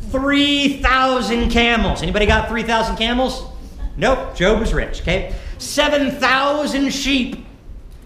3,000 0.10 1.52
camels. 1.52 2.02
Anybody 2.02 2.26
got 2.26 2.50
3,000 2.50 2.96
camels? 2.96 3.44
Nope. 3.98 4.36
Job 4.36 4.60
was 4.60 4.74
rich, 4.74 5.02
okay? 5.02 5.36
7,000 5.60 6.92
sheep. 6.92 7.46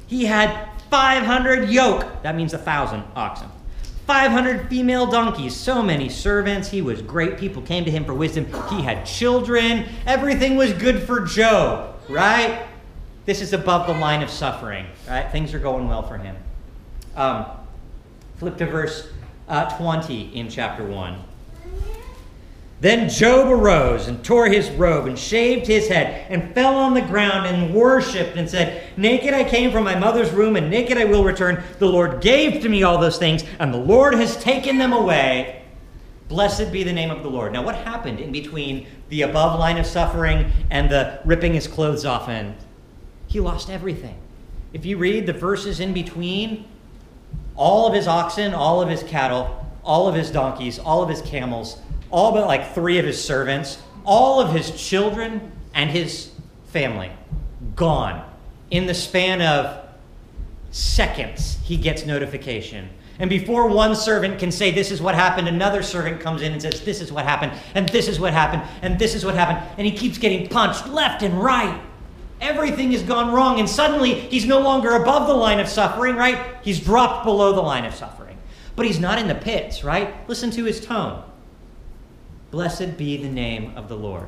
He 0.07 0.25
had 0.25 0.67
500 0.89 1.69
yoke. 1.69 2.05
That 2.23 2.35
means 2.35 2.53
a 2.53 2.57
1,000 2.57 3.03
oxen. 3.15 3.47
500 4.05 4.67
female 4.67 5.05
donkeys, 5.05 5.55
so 5.55 5.81
many 5.81 6.09
servants. 6.09 6.69
He 6.69 6.81
was 6.81 7.01
great. 7.01 7.37
People 7.37 7.61
came 7.61 7.85
to 7.85 7.91
him 7.91 8.03
for 8.03 8.13
wisdom. 8.13 8.45
He 8.69 8.81
had 8.81 9.05
children. 9.05 9.85
Everything 10.05 10.57
was 10.57 10.73
good 10.73 11.03
for 11.03 11.21
Job, 11.21 11.97
right? 12.09 12.65
This 13.25 13.39
is 13.39 13.53
above 13.53 13.87
the 13.87 13.93
line 13.93 14.21
of 14.21 14.29
suffering, 14.29 14.85
right? 15.07 15.31
Things 15.31 15.53
are 15.53 15.59
going 15.59 15.87
well 15.87 16.05
for 16.05 16.17
him. 16.17 16.35
Um, 17.15 17.45
Flip 18.37 18.57
to 18.57 18.65
verse 18.65 19.09
uh, 19.47 19.77
20 19.77 20.35
in 20.35 20.49
chapter 20.49 20.83
1. 20.83 21.23
Then 22.83 23.07
Job 23.07 23.47
arose 23.47 24.09
and 24.09 24.21
tore 24.25 24.47
his 24.47 24.69
robe 24.71 25.07
and 25.07 25.17
shaved 25.17 25.67
his 25.67 25.87
head 25.87 26.25
and 26.29 26.53
fell 26.53 26.75
on 26.75 26.93
the 26.93 27.01
ground 27.01 27.47
and 27.47 27.73
worshipped 27.73 28.35
and 28.35 28.49
said, 28.49 28.83
Naked 28.97 29.33
I 29.33 29.45
came 29.45 29.71
from 29.71 29.85
my 29.85 29.95
mother's 29.95 30.33
womb 30.33 30.57
and 30.57 30.69
naked 30.69 30.97
I 30.97 31.05
will 31.05 31.23
return. 31.23 31.63
The 31.79 31.87
Lord 31.87 32.19
gave 32.19 32.61
to 32.61 32.67
me 32.67 32.83
all 32.83 32.97
those 32.97 33.17
things 33.17 33.45
and 33.59 33.73
the 33.73 33.77
Lord 33.77 34.15
has 34.15 34.35
taken 34.35 34.79
them 34.79 34.91
away. 34.91 35.61
Blessed 36.27 36.73
be 36.73 36.83
the 36.83 36.91
name 36.91 37.09
of 37.09 37.23
the 37.23 37.29
Lord. 37.29 37.53
Now, 37.53 37.63
what 37.63 37.75
happened 37.75 38.19
in 38.19 38.33
between 38.33 38.87
the 39.07 39.21
above 39.21 39.57
line 39.57 39.77
of 39.77 39.85
suffering 39.85 40.51
and 40.69 40.89
the 40.89 41.21
ripping 41.23 41.53
his 41.53 41.67
clothes 41.69 42.03
off 42.03 42.27
and 42.27 42.53
he 43.27 43.39
lost 43.39 43.69
everything. 43.69 44.17
If 44.73 44.85
you 44.85 44.97
read 44.97 45.25
the 45.25 45.31
verses 45.31 45.79
in 45.79 45.93
between, 45.93 46.65
all 47.55 47.87
of 47.87 47.93
his 47.93 48.07
oxen, 48.07 48.53
all 48.53 48.81
of 48.81 48.89
his 48.89 49.03
cattle, 49.03 49.65
all 49.83 50.07
of 50.07 50.15
his 50.15 50.31
donkeys, 50.31 50.79
all 50.79 51.03
of 51.03 51.09
his 51.09 51.21
camels, 51.21 51.79
all 52.09 52.31
but 52.31 52.47
like 52.47 52.73
three 52.73 52.99
of 52.99 53.05
his 53.05 53.23
servants, 53.23 53.81
all 54.05 54.39
of 54.39 54.53
his 54.53 54.71
children 54.71 55.51
and 55.73 55.89
his 55.89 56.31
family 56.67 57.11
gone. 57.75 58.29
In 58.71 58.85
the 58.85 58.93
span 58.93 59.41
of 59.41 59.87
seconds, 60.71 61.59
he 61.63 61.77
gets 61.77 62.05
notification. 62.05 62.89
And 63.19 63.29
before 63.29 63.67
one 63.67 63.95
servant 63.95 64.39
can 64.39 64.51
say, 64.51 64.71
This 64.71 64.91
is 64.91 65.01
what 65.01 65.15
happened, 65.15 65.47
another 65.47 65.83
servant 65.83 66.19
comes 66.19 66.41
in 66.41 66.51
and 66.51 66.61
says, 66.61 66.81
This 66.81 66.99
is 66.99 67.11
what 67.11 67.25
happened, 67.25 67.53
and 67.75 67.87
this 67.89 68.07
is 68.07 68.19
what 68.19 68.33
happened, 68.33 68.63
and 68.81 68.97
this 68.97 69.13
is 69.13 69.23
what 69.23 69.35
happened. 69.35 69.59
And 69.77 69.85
he 69.85 69.95
keeps 69.95 70.17
getting 70.17 70.47
punched 70.47 70.87
left 70.87 71.21
and 71.21 71.41
right. 71.41 71.79
Everything 72.43 72.91
has 72.91 73.01
gone 73.01 73.33
wrong, 73.33 73.59
and 73.59 73.69
suddenly 73.69 74.13
he's 74.13 74.45
no 74.45 74.59
longer 74.59 74.95
above 74.95 75.27
the 75.27 75.33
line 75.33 75.59
of 75.59 75.67
suffering, 75.67 76.15
right? 76.15 76.57
He's 76.61 76.79
dropped 76.79 77.25
below 77.25 77.53
the 77.53 77.61
line 77.61 77.85
of 77.85 77.95
suffering. 77.95 78.37
But 78.75 78.85
he's 78.85 78.99
not 78.99 79.17
in 79.17 79.27
the 79.27 79.35
pits, 79.35 79.83
right? 79.83 80.27
Listen 80.27 80.51
to 80.51 80.63
his 80.65 80.85
tone. 80.85 81.23
Blessed 82.51 82.97
be 82.97 83.17
the 83.17 83.29
name 83.29 83.73
of 83.77 83.87
the 83.87 83.95
Lord. 83.95 84.27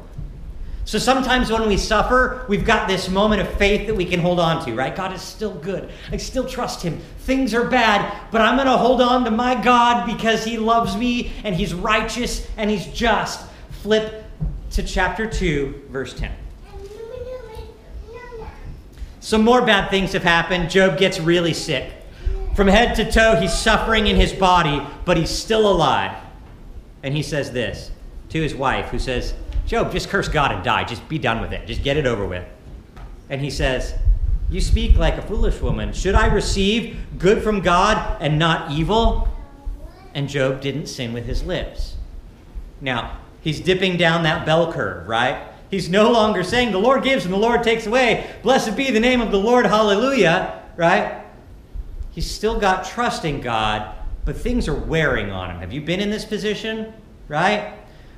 So 0.86 1.00
sometimes 1.00 1.51
when 1.51 1.67
we 1.67 1.77
suffer, 1.77 2.45
we've 2.48 2.63
got 2.63 2.88
this 2.88 3.10
moment 3.10 3.41
of 3.41 3.51
faith 3.55 3.88
that 3.88 3.95
we 3.95 4.05
can 4.05 4.19
hold 4.19 4.39
on 4.39 4.63
to, 4.65 4.74
right? 4.75 4.95
God 4.95 5.13
is 5.13 5.22
still 5.22 5.55
good. 5.55 5.91
I 6.12 6.17
still 6.17 6.48
trust 6.48 6.84
Him. 6.84 7.01
Things 7.19 7.55
are 7.55 7.65
bad, 7.65 8.15
but 8.31 8.41
I'm 8.41 8.55
going 8.55 8.67
to 8.67 8.77
hold 8.77 9.01
on 9.01 9.25
to 9.25 9.31
my 9.31 9.62
God 9.62 10.05
because 10.05 10.45
He 10.45 10.57
loves 10.57 10.95
me 10.95 11.34
and 11.43 11.55
He's 11.55 11.74
righteous 11.74 12.48
and 12.55 12.69
He's 12.69 12.86
just. 12.88 13.45
Flip 13.81 14.25
to 14.72 14.84
chapter 14.84 15.27
2, 15.27 15.88
verse 15.89 16.13
10. 16.13 16.31
Some 19.25 19.44
more 19.44 19.65
bad 19.65 19.89
things 19.89 20.13
have 20.13 20.22
happened. 20.22 20.70
Job 20.70 21.00
gets 21.00 21.20
really 21.20 21.55
sick. 21.55 21.91
From 22.55 22.67
head 22.67 22.96
to 22.98 23.12
toe, 23.12 23.36
he's 23.36 23.51
suffering 23.51 24.05
in 24.05 24.15
his 24.15 24.32
body, 24.32 24.86
but 25.03 25.17
he's 25.17 25.32
still 25.32 25.67
alive. 25.67 26.15
And 27.01 27.12
he 27.12 27.24
says 27.24 27.51
this 27.51 27.89
to 28.29 28.39
his 28.39 28.53
wife, 28.53 28.89
who 28.89 29.00
says, 29.00 29.34
Job, 29.65 29.91
just 29.91 30.10
curse 30.10 30.27
God 30.27 30.51
and 30.51 30.63
die. 30.63 30.84
Just 30.84 31.10
be 31.10 31.17
done 31.17 31.41
with 31.41 31.53
it. 31.53 31.65
Just 31.65 31.82
get 31.82 31.98
it 31.98 32.05
over 32.05 32.24
with. 32.24 32.46
And 33.27 33.41
he 33.41 33.50
says, 33.50 33.96
You 34.51 34.62
speak 34.62 34.96
like 34.96 35.17
a 35.17 35.24
foolish 35.24 35.60
woman. 35.60 35.91
Should 35.91 36.13
I 36.13 36.27
receive 36.27 36.96
good 37.17 37.41
from 37.41 37.62
God 37.62 38.22
and 38.22 38.38
not 38.38 38.74
evil? 38.74 39.27
And 40.13 40.29
Job 40.29 40.62
didn't 40.62 40.86
sin 40.86 41.13
with 41.13 41.25
his 41.25 41.44
lips. 41.44 41.96
Now, 42.79 43.17
he's 43.41 43.60
dipping 43.60 43.98
down 43.98 44.22
that 44.22 44.46
bell 44.46 44.72
curve, 44.72 45.08
right? 45.08 45.48
He's 45.69 45.89
no 45.89 46.12
longer 46.12 46.43
saying, 46.43 46.72
The 46.72 46.79
Lord 46.79 47.03
gives 47.03 47.25
and 47.25 47.34
the 47.34 47.38
Lord 47.39 47.63
takes 47.63 47.86
away. 47.86 48.36
Blessed 48.43 48.75
be 48.75 48.91
the 48.91 49.00
name 49.00 49.22
of 49.22 49.31
the 49.31 49.39
Lord. 49.39 49.65
Hallelujah, 49.65 50.62
right? 50.75 51.24
He's 52.12 52.29
still 52.29 52.60
got 52.60 52.86
trust 52.86 53.25
in 53.25 53.41
God, 53.41 53.95
but 54.24 54.38
things 54.38 54.67
are 54.67 54.75
wearing 54.75 55.31
on 55.31 55.51
him. 55.51 55.60
Have 55.60 55.74
you 55.74 55.81
been 55.81 56.00
in 56.00 56.10
this 56.10 56.25
position, 56.25 56.93
right? 57.27 57.74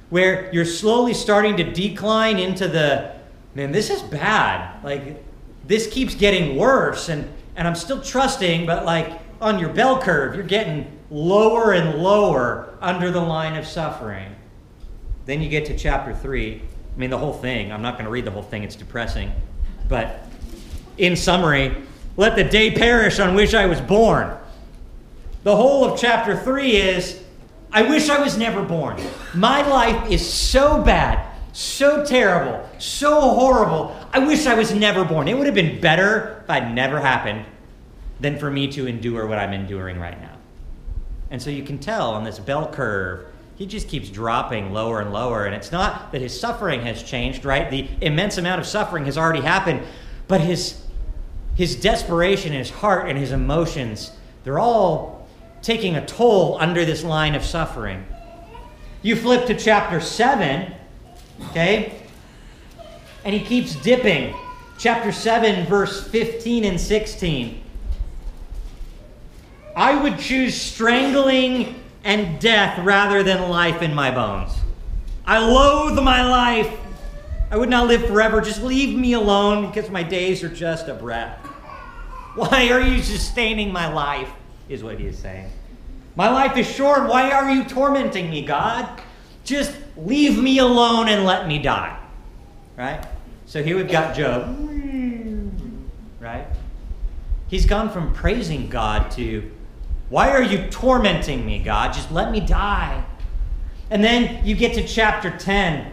where 0.09 0.51
you're 0.53 0.65
slowly 0.65 1.13
starting 1.13 1.57
to 1.57 1.63
decline 1.63 2.39
into 2.39 2.67
the 2.67 3.13
man 3.55 3.71
this 3.71 3.89
is 3.89 4.01
bad 4.03 4.83
like 4.83 5.23
this 5.65 5.87
keeps 5.87 6.15
getting 6.15 6.55
worse 6.55 7.09
and 7.09 7.27
and 7.55 7.67
i'm 7.67 7.75
still 7.75 8.01
trusting 8.01 8.65
but 8.65 8.85
like 8.85 9.19
on 9.41 9.59
your 9.59 9.69
bell 9.69 10.01
curve 10.01 10.35
you're 10.35 10.43
getting 10.43 10.99
lower 11.09 11.73
and 11.73 11.99
lower 11.99 12.77
under 12.81 13.11
the 13.11 13.19
line 13.19 13.55
of 13.55 13.65
suffering 13.65 14.33
then 15.25 15.41
you 15.41 15.49
get 15.49 15.65
to 15.65 15.77
chapter 15.77 16.13
3 16.13 16.61
i 16.97 16.99
mean 16.99 17.09
the 17.11 17.17
whole 17.17 17.33
thing 17.33 17.71
i'm 17.71 17.81
not 17.81 17.93
going 17.93 18.05
to 18.05 18.11
read 18.11 18.25
the 18.25 18.31
whole 18.31 18.43
thing 18.43 18.63
it's 18.63 18.75
depressing 18.75 19.31
but 19.87 20.27
in 20.97 21.15
summary 21.15 21.75
let 22.17 22.35
the 22.35 22.43
day 22.43 22.71
perish 22.71 23.19
on 23.19 23.35
which 23.35 23.53
i 23.53 23.65
was 23.65 23.79
born 23.79 24.35
the 25.43 25.55
whole 25.55 25.85
of 25.85 25.97
chapter 25.97 26.35
3 26.35 26.71
is 26.75 27.23
I 27.71 27.83
wish 27.83 28.09
I 28.09 28.21
was 28.21 28.37
never 28.37 28.63
born. 28.63 28.97
My 29.33 29.67
life 29.67 30.09
is 30.09 30.27
so 30.27 30.81
bad, 30.81 31.25
so 31.53 32.05
terrible, 32.05 32.67
so 32.79 33.21
horrible. 33.21 33.95
I 34.13 34.19
wish 34.19 34.45
I 34.45 34.55
was 34.55 34.73
never 34.73 35.03
born. 35.03 35.27
It 35.27 35.37
would 35.37 35.45
have 35.45 35.55
been 35.55 35.81
better 35.81 36.41
if 36.43 36.49
I'd 36.49 36.73
never 36.73 36.99
happened 36.99 37.45
than 38.19 38.39
for 38.39 38.49
me 38.49 38.67
to 38.69 38.87
endure 38.87 39.27
what 39.27 39.37
I'm 39.37 39.53
enduring 39.53 39.99
right 39.99 40.19
now. 40.19 40.35
And 41.29 41.41
so 41.41 41.49
you 41.49 41.63
can 41.63 41.77
tell 41.77 42.11
on 42.11 42.23
this 42.23 42.39
bell 42.39 42.67
curve, 42.67 43.27
he 43.57 43.65
just 43.65 43.87
keeps 43.87 44.09
dropping 44.09 44.71
lower 44.71 45.01
and 45.01 45.11
lower. 45.11 45.45
And 45.45 45.55
it's 45.55 45.71
not 45.71 46.11
that 46.11 46.21
his 46.21 46.39
suffering 46.39 46.81
has 46.81 47.01
changed, 47.01 47.43
right? 47.43 47.69
The 47.71 47.87
immense 48.01 48.37
amount 48.37 48.61
of 48.61 48.67
suffering 48.67 49.05
has 49.05 49.17
already 49.17 49.41
happened, 49.41 49.81
but 50.27 50.41
his, 50.41 50.83
his 51.55 51.75
desperation, 51.75 52.53
his 52.53 52.69
heart, 52.69 53.09
and 53.09 53.17
his 53.17 53.31
emotions, 53.31 54.11
they're 54.43 54.59
all 54.59 55.27
taking 55.63 55.95
a 55.95 56.05
toll 56.05 56.57
under 56.59 56.85
this 56.85 57.03
line 57.03 57.33
of 57.33 57.43
suffering. 57.43 58.05
You 59.01 59.15
flip 59.15 59.47
to 59.47 59.55
chapter 59.55 59.99
7, 59.99 60.71
okay? 61.49 61.99
And 63.25 63.33
he 63.33 63.43
keeps 63.43 63.75
dipping. 63.75 64.35
Chapter 64.77 65.11
7, 65.11 65.65
verse 65.65 66.07
15 66.07 66.63
and 66.63 66.79
16. 66.79 67.63
I 69.75 69.99
would 69.99 70.19
choose 70.19 70.59
strangling 70.59 71.81
and 72.03 72.39
death 72.39 72.79
rather 72.79 73.23
than 73.23 73.49
life 73.49 73.81
in 73.81 73.93
my 73.93 74.11
bones. 74.11 74.51
I 75.25 75.39
loathe 75.39 75.99
my 76.03 76.27
life. 76.27 76.71
I 77.51 77.57
would 77.57 77.69
not 77.69 77.87
live 77.87 78.05
forever. 78.05 78.41
Just 78.41 78.61
leave 78.61 78.97
me 78.97 79.13
alone 79.13 79.67
because 79.67 79.89
my 79.89 80.03
days 80.03 80.43
are 80.43 80.49
just 80.49 80.87
a 80.87 80.93
breath. 80.93 81.37
Why 82.35 82.69
are 82.69 82.81
you 82.81 83.01
sustaining 83.01 83.71
my 83.71 83.91
life? 83.91 84.29
is 84.69 84.83
what 84.83 84.99
he 84.99 85.07
is 85.07 85.17
saying. 85.17 85.49
My 86.15 86.29
life 86.29 86.57
is 86.57 86.69
short. 86.69 87.07
Why 87.07 87.31
are 87.31 87.49
you 87.49 87.63
tormenting 87.63 88.29
me, 88.29 88.45
God? 88.45 89.01
Just 89.43 89.75
leave 89.95 90.41
me 90.41 90.59
alone 90.59 91.07
and 91.07 91.25
let 91.25 91.47
me 91.47 91.59
die. 91.59 91.97
Right? 92.75 93.05
So 93.45 93.63
here 93.63 93.77
we've 93.77 93.89
got 93.89 94.15
Job. 94.15 94.55
Right? 96.19 96.45
He's 97.47 97.65
gone 97.65 97.89
from 97.89 98.13
praising 98.13 98.67
God 98.69 99.09
to, 99.11 99.49
why 100.09 100.29
are 100.29 100.41
you 100.41 100.67
tormenting 100.69 101.45
me, 101.45 101.59
God? 101.59 101.93
Just 101.93 102.11
let 102.11 102.31
me 102.31 102.39
die. 102.39 103.03
And 103.89 104.03
then 104.03 104.45
you 104.45 104.55
get 104.55 104.73
to 104.75 104.87
chapter 104.87 105.35
10. 105.35 105.91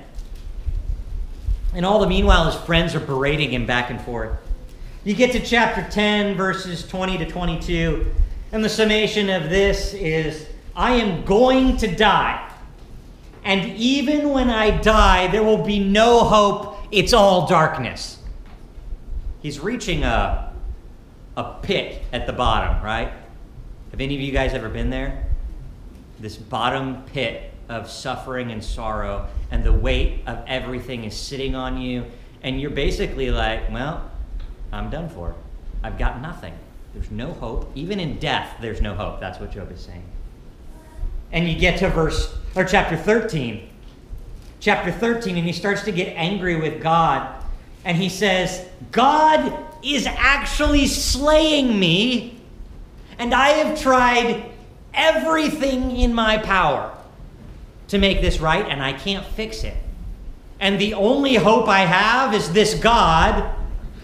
And 1.75 1.85
all 1.85 1.99
the 1.99 2.06
meanwhile, 2.06 2.50
his 2.50 2.61
friends 2.62 2.94
are 2.94 3.00
berating 3.00 3.52
him 3.52 3.66
back 3.66 3.90
and 3.90 4.00
forth. 4.00 4.38
You 5.02 5.14
get 5.14 5.33
to 5.33 5.40
chapter 5.40 5.87
10, 5.90 6.37
verses 6.37 6.87
20 6.87 7.18
to 7.18 7.26
22. 7.26 8.06
And 8.52 8.64
the 8.64 8.68
summation 8.68 9.28
of 9.28 9.50
this 9.50 9.94
is 9.94 10.47
I 10.76 10.94
am 10.94 11.25
going 11.25 11.76
to 11.78 11.88
die. 11.88 12.50
And 13.42 13.76
even 13.76 14.30
when 14.30 14.49
I 14.49 14.71
die, 14.80 15.26
there 15.26 15.42
will 15.42 15.62
be 15.62 15.78
no 15.78 16.21
hope. 16.21 16.78
It's 16.90 17.12
all 17.12 17.47
darkness. 17.47 18.18
He's 19.42 19.61
reaching 19.61 20.04
a, 20.04 20.54
a 21.37 21.59
pit 21.61 22.02
at 22.12 22.26
the 22.26 22.33
bottom, 22.33 22.83
right? 22.83 23.12
Have 23.94 24.00
any 24.00 24.16
of 24.16 24.20
you 24.20 24.32
guys 24.32 24.54
ever 24.54 24.68
been 24.68 24.90
there? 24.90 25.24
This 26.18 26.36
bottom 26.36 27.04
pit 27.12 27.52
of 27.68 27.88
suffering 27.88 28.50
and 28.50 28.64
sorrow, 28.64 29.28
and 29.52 29.62
the 29.62 29.72
weight 29.72 30.22
of 30.26 30.42
everything 30.48 31.04
is 31.04 31.16
sitting 31.16 31.54
on 31.54 31.80
you, 31.80 32.04
and 32.42 32.60
you're 32.60 32.70
basically 32.70 33.30
like, 33.30 33.70
well, 33.70 34.10
I'm 34.72 34.90
done 34.90 35.08
for. 35.08 35.36
I've 35.84 35.96
got 35.96 36.20
nothing. 36.20 36.54
There's 36.92 37.12
no 37.12 37.34
hope. 37.34 37.70
Even 37.76 38.00
in 38.00 38.18
death, 38.18 38.56
there's 38.60 38.80
no 38.80 38.96
hope. 38.96 39.20
That's 39.20 39.38
what 39.38 39.52
Job 39.52 39.70
is 39.70 39.82
saying. 39.82 40.02
And 41.30 41.48
you 41.48 41.56
get 41.56 41.78
to 41.78 41.88
verse, 41.88 42.34
or 42.56 42.64
chapter 42.64 42.96
13. 42.96 43.70
Chapter 44.58 44.90
13, 44.90 45.36
and 45.36 45.46
he 45.46 45.52
starts 45.52 45.84
to 45.84 45.92
get 45.92 46.08
angry 46.16 46.56
with 46.56 46.82
God. 46.82 47.32
And 47.84 47.96
he 47.96 48.08
says, 48.08 48.66
God 48.90 49.56
is 49.84 50.08
actually 50.08 50.88
slaying 50.88 51.78
me, 51.78 52.33
and 53.18 53.35
I 53.35 53.49
have 53.50 53.80
tried 53.80 54.50
everything 54.92 55.97
in 55.97 56.14
my 56.14 56.38
power 56.38 56.97
to 57.88 57.99
make 57.99 58.21
this 58.21 58.40
right, 58.40 58.66
and 58.66 58.83
I 58.83 58.92
can't 58.92 59.25
fix 59.25 59.64
it. 59.64 59.76
And 60.61 60.80
the 60.80 60.94
only 60.94 61.35
hope 61.35 61.68
I 61.68 61.80
have 61.80 62.33
is 62.35 62.52
this 62.52 62.75
God 62.75 63.54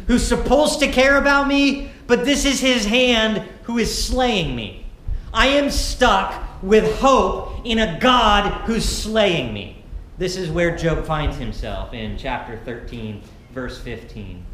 who's 0.06 0.26
supposed 0.26 0.80
to 0.80 0.88
care 0.88 1.16
about 1.16 1.48
me, 1.48 1.90
but 2.06 2.24
this 2.24 2.44
is 2.44 2.60
his 2.60 2.84
hand 2.84 3.48
who 3.62 3.78
is 3.78 4.04
slaying 4.04 4.54
me. 4.56 4.84
I 5.32 5.46
am 5.46 5.70
stuck 5.70 6.62
with 6.62 6.98
hope 6.98 7.64
in 7.64 7.78
a 7.78 7.98
God 8.00 8.52
who's 8.62 8.84
slaying 8.84 9.54
me. 9.54 9.84
This 10.18 10.36
is 10.36 10.50
where 10.50 10.76
Job 10.76 11.06
finds 11.06 11.36
himself 11.36 11.94
in 11.94 12.18
chapter 12.18 12.58
13, 12.64 13.22
verse 13.54 13.80
15. 13.80 14.44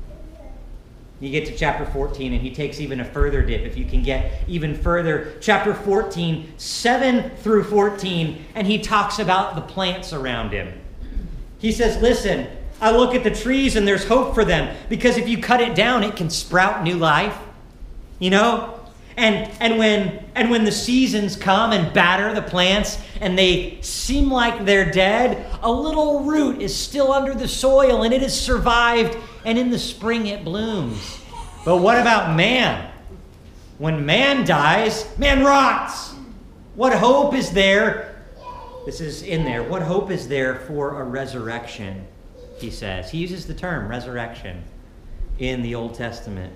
You 1.18 1.30
get 1.30 1.46
to 1.46 1.56
chapter 1.56 1.86
14, 1.86 2.34
and 2.34 2.42
he 2.42 2.54
takes 2.54 2.78
even 2.78 3.00
a 3.00 3.04
further 3.04 3.40
dip, 3.40 3.62
if 3.62 3.78
you 3.78 3.86
can 3.86 4.02
get 4.02 4.42
even 4.46 4.74
further. 4.74 5.34
Chapter 5.40 5.72
14, 5.72 6.52
7 6.58 7.30
through 7.36 7.64
14, 7.64 8.44
and 8.54 8.66
he 8.66 8.78
talks 8.78 9.18
about 9.18 9.54
the 9.54 9.62
plants 9.62 10.12
around 10.12 10.52
him. 10.52 10.78
He 11.58 11.72
says, 11.72 12.02
Listen, 12.02 12.46
I 12.82 12.90
look 12.90 13.14
at 13.14 13.24
the 13.24 13.30
trees, 13.30 13.76
and 13.76 13.88
there's 13.88 14.06
hope 14.06 14.34
for 14.34 14.44
them, 14.44 14.76
because 14.90 15.16
if 15.16 15.26
you 15.26 15.38
cut 15.38 15.62
it 15.62 15.74
down, 15.74 16.02
it 16.02 16.16
can 16.16 16.28
sprout 16.28 16.82
new 16.84 16.96
life. 16.96 17.36
You 18.18 18.30
know? 18.30 18.75
And, 19.16 19.50
and, 19.60 19.78
when, 19.78 20.24
and 20.34 20.50
when 20.50 20.64
the 20.64 20.72
seasons 20.72 21.36
come 21.36 21.72
and 21.72 21.92
batter 21.94 22.34
the 22.34 22.42
plants 22.42 22.98
and 23.20 23.38
they 23.38 23.78
seem 23.80 24.30
like 24.30 24.66
they're 24.66 24.90
dead, 24.90 25.46
a 25.62 25.70
little 25.72 26.24
root 26.24 26.60
is 26.60 26.76
still 26.76 27.12
under 27.12 27.34
the 27.34 27.48
soil 27.48 28.02
and 28.02 28.12
it 28.12 28.20
has 28.20 28.38
survived, 28.38 29.16
and 29.46 29.58
in 29.58 29.70
the 29.70 29.78
spring 29.78 30.26
it 30.26 30.44
blooms. 30.44 31.20
But 31.64 31.78
what 31.78 31.98
about 31.98 32.36
man? 32.36 32.92
When 33.78 34.04
man 34.04 34.44
dies, 34.44 35.06
man 35.18 35.44
rots. 35.44 36.14
What 36.74 36.92
hope 36.92 37.34
is 37.34 37.50
there? 37.52 38.22
This 38.84 39.00
is 39.00 39.22
in 39.22 39.44
there. 39.44 39.62
What 39.62 39.82
hope 39.82 40.10
is 40.10 40.28
there 40.28 40.56
for 40.60 41.00
a 41.00 41.04
resurrection? 41.04 42.06
He 42.58 42.70
says. 42.70 43.10
He 43.10 43.18
uses 43.18 43.46
the 43.46 43.54
term 43.54 43.88
resurrection 43.88 44.62
in 45.38 45.62
the 45.62 45.74
Old 45.74 45.94
Testament. 45.94 46.54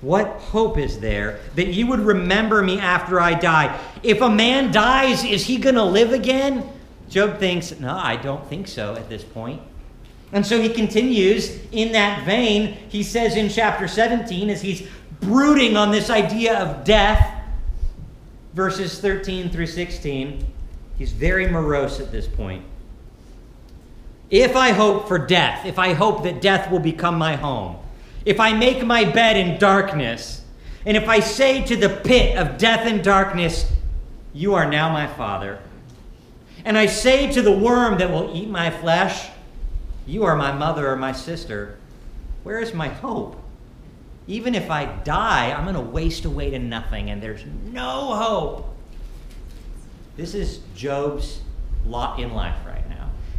What 0.00 0.26
hope 0.26 0.78
is 0.78 1.00
there 1.00 1.40
that 1.56 1.68
you 1.68 1.86
would 1.88 2.00
remember 2.00 2.62
me 2.62 2.78
after 2.78 3.20
I 3.20 3.34
die? 3.34 3.78
If 4.02 4.20
a 4.20 4.30
man 4.30 4.70
dies, 4.70 5.24
is 5.24 5.44
he 5.44 5.56
going 5.56 5.74
to 5.74 5.84
live 5.84 6.12
again? 6.12 6.68
Job 7.08 7.38
thinks, 7.38 7.78
no, 7.80 7.96
I 7.96 8.16
don't 8.16 8.46
think 8.48 8.68
so 8.68 8.94
at 8.94 9.08
this 9.08 9.24
point. 9.24 9.60
And 10.32 10.46
so 10.46 10.60
he 10.60 10.68
continues 10.68 11.58
in 11.72 11.92
that 11.92 12.24
vein. 12.24 12.74
He 12.90 13.02
says 13.02 13.34
in 13.34 13.48
chapter 13.48 13.88
17, 13.88 14.50
as 14.50 14.60
he's 14.60 14.86
brooding 15.20 15.76
on 15.76 15.90
this 15.90 16.10
idea 16.10 16.58
of 16.58 16.84
death, 16.84 17.34
verses 18.52 19.00
13 19.00 19.50
through 19.50 19.66
16, 19.66 20.46
he's 20.96 21.12
very 21.12 21.48
morose 21.48 21.98
at 21.98 22.12
this 22.12 22.26
point. 22.26 22.64
If 24.30 24.54
I 24.54 24.72
hope 24.72 25.08
for 25.08 25.18
death, 25.18 25.64
if 25.64 25.78
I 25.78 25.94
hope 25.94 26.22
that 26.24 26.42
death 26.42 26.70
will 26.70 26.78
become 26.78 27.16
my 27.16 27.34
home, 27.34 27.78
if 28.28 28.40
I 28.40 28.52
make 28.52 28.84
my 28.84 29.04
bed 29.04 29.38
in 29.38 29.58
darkness, 29.58 30.42
and 30.84 30.98
if 30.98 31.08
I 31.08 31.18
say 31.18 31.64
to 31.64 31.74
the 31.74 31.88
pit 31.88 32.36
of 32.36 32.58
death 32.58 32.86
and 32.86 33.02
darkness, 33.02 33.72
You 34.34 34.54
are 34.54 34.70
now 34.70 34.92
my 34.92 35.06
father, 35.06 35.60
and 36.62 36.76
I 36.76 36.84
say 36.84 37.32
to 37.32 37.40
the 37.40 37.56
worm 37.56 37.96
that 37.96 38.10
will 38.10 38.36
eat 38.36 38.50
my 38.50 38.70
flesh, 38.70 39.30
You 40.06 40.24
are 40.24 40.36
my 40.36 40.52
mother 40.52 40.90
or 40.90 40.96
my 40.96 41.12
sister, 41.12 41.78
where 42.42 42.60
is 42.60 42.74
my 42.74 42.88
hope? 42.88 43.42
Even 44.26 44.54
if 44.54 44.70
I 44.70 44.84
die, 44.84 45.50
I'm 45.50 45.64
going 45.64 45.74
to 45.74 45.80
waste 45.80 46.26
away 46.26 46.50
to 46.50 46.58
nothing, 46.58 47.08
and 47.08 47.22
there's 47.22 47.46
no 47.64 48.14
hope. 48.14 48.76
This 50.18 50.34
is 50.34 50.60
Job's 50.76 51.40
lot 51.86 52.20
in 52.20 52.34
life 52.34 52.58
right. 52.66 52.84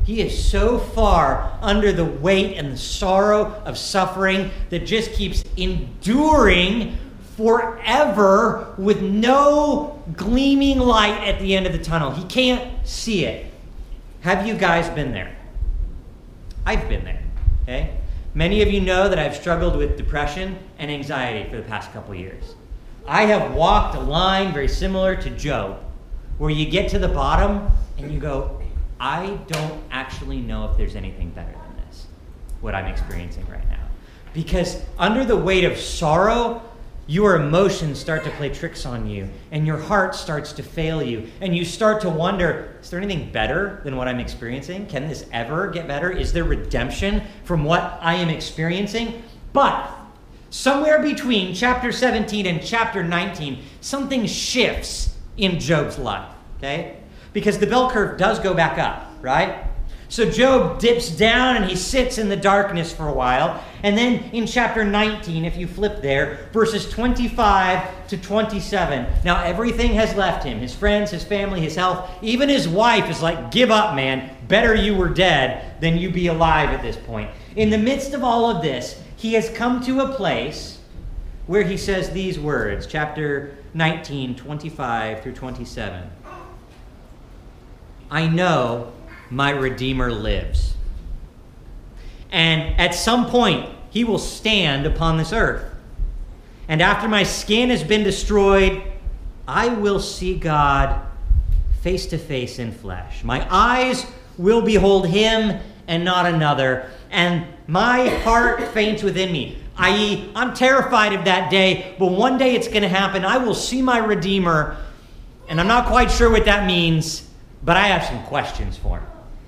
He 0.10 0.22
is 0.22 0.44
so 0.44 0.80
far 0.80 1.56
under 1.62 1.92
the 1.92 2.04
weight 2.04 2.58
and 2.58 2.72
the 2.72 2.78
sorrow 2.78 3.62
of 3.64 3.78
suffering 3.78 4.50
that 4.72 4.88
just 4.88 5.14
keeps 5.14 5.44
enduring 5.56 6.98
forever 7.38 8.74
with 8.80 9.04
no 9.04 10.02
gleaming 10.18 10.80
light 10.80 11.28
at 11.28 11.40
the 11.40 11.56
end 11.56 11.68
of 11.68 11.74
the 11.74 11.84
tunnel. 11.84 12.10
He 12.10 12.24
can't 12.24 12.88
see 12.88 13.26
it. 13.26 13.54
Have 14.22 14.48
you 14.48 14.56
guys 14.56 14.90
been 14.90 15.12
there? 15.12 15.38
I've 16.66 16.90
been 16.90 17.06
there. 17.06 17.22
Okay? 17.62 17.96
Many 18.34 18.64
of 18.64 18.72
you 18.72 18.82
know 18.82 19.10
that 19.10 19.20
I've 19.20 19.36
struggled 19.36 19.78
with 19.78 19.96
depression 19.96 20.58
and 20.80 20.90
anxiety 20.90 21.48
for 21.52 21.58
the 21.58 21.62
past 21.70 21.94
couple 21.94 22.16
years. 22.16 22.56
I 23.06 23.26
have 23.26 23.54
walked 23.54 23.96
a 23.96 24.00
line 24.00 24.54
very 24.54 24.70
similar 24.70 25.16
to 25.18 25.30
Job, 25.30 25.84
where 26.40 26.50
you 26.50 26.68
get 26.68 26.90
to 26.90 26.98
the 26.98 27.10
bottom 27.10 27.70
and 28.00 28.12
you 28.12 28.20
go, 28.20 28.59
I 29.00 29.40
don't 29.48 29.84
actually 29.92 30.42
know 30.42 30.70
if 30.70 30.78
there's 30.78 30.96
anything 30.96 31.30
better 31.30 31.52
than 31.52 31.86
this, 31.88 32.08
what 32.62 32.76
I'm 32.76 32.86
experiencing 32.86 33.46
right 33.48 33.68
now. 33.70 33.88
Because 34.34 34.82
under 34.98 35.24
the 35.24 35.38
weight 35.38 35.64
of 35.64 35.78
sorrow, 35.78 36.62
your 37.10 37.36
emotions 37.38 37.98
start 37.98 38.24
to 38.26 38.30
play 38.32 38.50
tricks 38.50 38.86
on 38.86 39.10
you, 39.10 39.28
and 39.52 39.66
your 39.66 39.80
heart 39.80 40.14
starts 40.14 40.54
to 40.54 40.62
fail 40.62 41.02
you, 41.02 41.28
and 41.42 41.56
you 41.58 41.66
start 41.66 42.02
to 42.02 42.10
wonder 42.10 42.76
is 42.84 42.92
there 42.92 43.02
anything 43.02 43.32
better 43.32 43.82
than 43.84 43.96
what 43.96 44.08
I'm 44.08 44.20
experiencing? 44.20 44.86
Can 44.86 45.08
this 45.08 45.26
ever 45.34 45.72
get 45.72 45.88
better? 45.88 46.12
Is 46.12 46.34
there 46.34 46.44
redemption 46.44 47.24
from 47.46 47.64
what 47.64 47.98
I 48.02 48.14
am 48.14 48.30
experiencing? 48.30 49.24
But 49.54 49.90
somewhere 50.52 51.02
between 51.02 51.56
chapter 51.56 51.92
17 51.92 52.46
and 52.46 52.64
chapter 52.64 53.04
19, 53.04 53.64
something 53.82 54.28
shifts 54.28 55.16
in 55.36 55.60
Job's 55.60 55.98
life, 55.98 56.30
okay? 56.58 56.99
Because 57.34 57.58
the 57.60 57.68
bell 57.68 57.90
curve 57.90 58.18
does 58.18 58.40
go 58.40 58.54
back 58.54 58.78
up, 58.78 59.12
right? 59.22 59.66
So 60.12 60.28
Job 60.28 60.80
dips 60.80 61.12
down 61.12 61.56
and 61.58 61.66
he 61.66 61.76
sits 61.76 62.18
in 62.18 62.30
the 62.30 62.36
darkness 62.36 62.92
for 62.92 63.08
a 63.08 63.14
while. 63.14 63.64
And 63.84 63.96
then 63.96 64.24
in 64.34 64.48
chapter 64.48 64.84
19, 64.84 65.46
if 65.46 65.56
you 65.56 65.68
flip 65.68 66.02
there, 66.02 66.50
verses 66.52 66.90
25 66.90 68.08
to 68.08 68.18
27, 68.18 69.06
now 69.24 69.44
everything 69.44 69.94
has 69.94 70.16
left 70.16 70.44
him 70.44 70.58
his 70.58 70.74
friends, 70.74 71.12
his 71.12 71.24
family, 71.24 71.62
his 71.62 71.76
health. 71.76 72.10
Even 72.24 72.50
his 72.50 72.68
wife 72.68 73.08
is 73.08 73.22
like, 73.22 73.52
Give 73.52 73.70
up, 73.70 73.96
man. 73.96 74.36
Better 74.48 74.74
you 74.74 74.96
were 74.96 75.10
dead 75.10 75.80
than 75.80 76.00
you 76.00 76.10
be 76.10 76.26
alive 76.26 76.70
at 76.70 76.82
this 76.82 76.98
point. 76.98 77.30
In 77.56 77.70
the 77.70 77.78
midst 77.78 78.16
of 78.16 78.24
all 78.24 78.50
of 78.50 78.64
this, 78.64 79.00
he 79.16 79.34
has 79.34 79.52
come 79.52 79.80
to 79.84 80.00
a 80.00 80.16
place 80.16 80.80
where 81.46 81.64
he 81.64 81.78
says 81.78 82.10
these 82.10 82.40
words, 82.40 82.88
chapter 82.88 83.56
19, 83.76 84.36
25 84.36 85.22
through 85.22 85.34
27. 85.34 86.10
I 88.12 88.28
know 88.28 88.92
my 89.30 89.52
Redeemer 89.52 90.12
lives. 90.12 90.76
And 92.32 92.80
at 92.80 92.96
some 92.96 93.28
point, 93.28 93.70
he 93.90 94.04
will 94.04 94.20
stand 94.20 94.86
upon 94.86 95.18
this 95.18 95.34
earth. 95.34 95.66
And 96.68 96.82
after 96.82 97.08
my 97.08 97.24
skin 97.24 97.70
has 97.70 97.84
been 97.84 98.04
destroyed, 98.04 98.84
I 99.48 99.70
will 99.70 100.00
see 100.00 100.38
God 100.38 101.02
face 101.82 102.06
to 102.08 102.18
face 102.18 102.60
in 102.60 102.72
flesh. 102.72 103.24
My 103.24 103.48
eyes 103.50 104.06
will 104.38 104.62
behold 104.62 105.08
him 105.08 105.60
and 105.88 106.06
not 106.06 106.26
another. 106.26 106.90
And 107.10 107.46
my 107.68 108.08
heart 108.08 108.62
faints 108.70 109.02
within 109.02 109.32
me. 109.32 109.58
I.e., 109.76 110.32
I'm 110.36 110.54
terrified 110.54 111.14
of 111.14 111.26
that 111.26 111.50
day, 111.50 111.96
but 111.98 112.12
one 112.12 112.38
day 112.38 112.54
it's 112.54 112.68
going 112.68 112.82
to 112.82 112.90
happen. 112.90 113.24
I 113.24 113.38
will 113.38 113.56
see 113.56 113.82
my 113.82 113.98
Redeemer, 113.98 114.78
and 115.48 115.60
I'm 115.60 115.68
not 115.68 115.88
quite 115.88 116.12
sure 116.12 116.30
what 116.30 116.46
that 116.46 116.68
means 116.68 117.29
but 117.64 117.78
I 117.78 117.88
have 117.88 118.06
some 118.06 118.24
questions 118.24 118.78
for 118.78 119.00
him. 119.00 119.08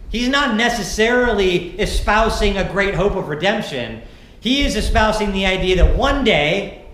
He's 0.10 0.28
not 0.28 0.56
necessarily 0.58 1.80
espousing 1.80 2.58
a 2.58 2.70
great 2.70 2.96
hope 2.96 3.16
of 3.16 3.30
redemption. 3.30 4.02
He 4.42 4.64
is 4.64 4.76
espousing 4.76 5.32
the 5.32 5.46
idea 5.46 5.78
that 5.78 5.96
one 5.96 6.24
day 6.24 6.86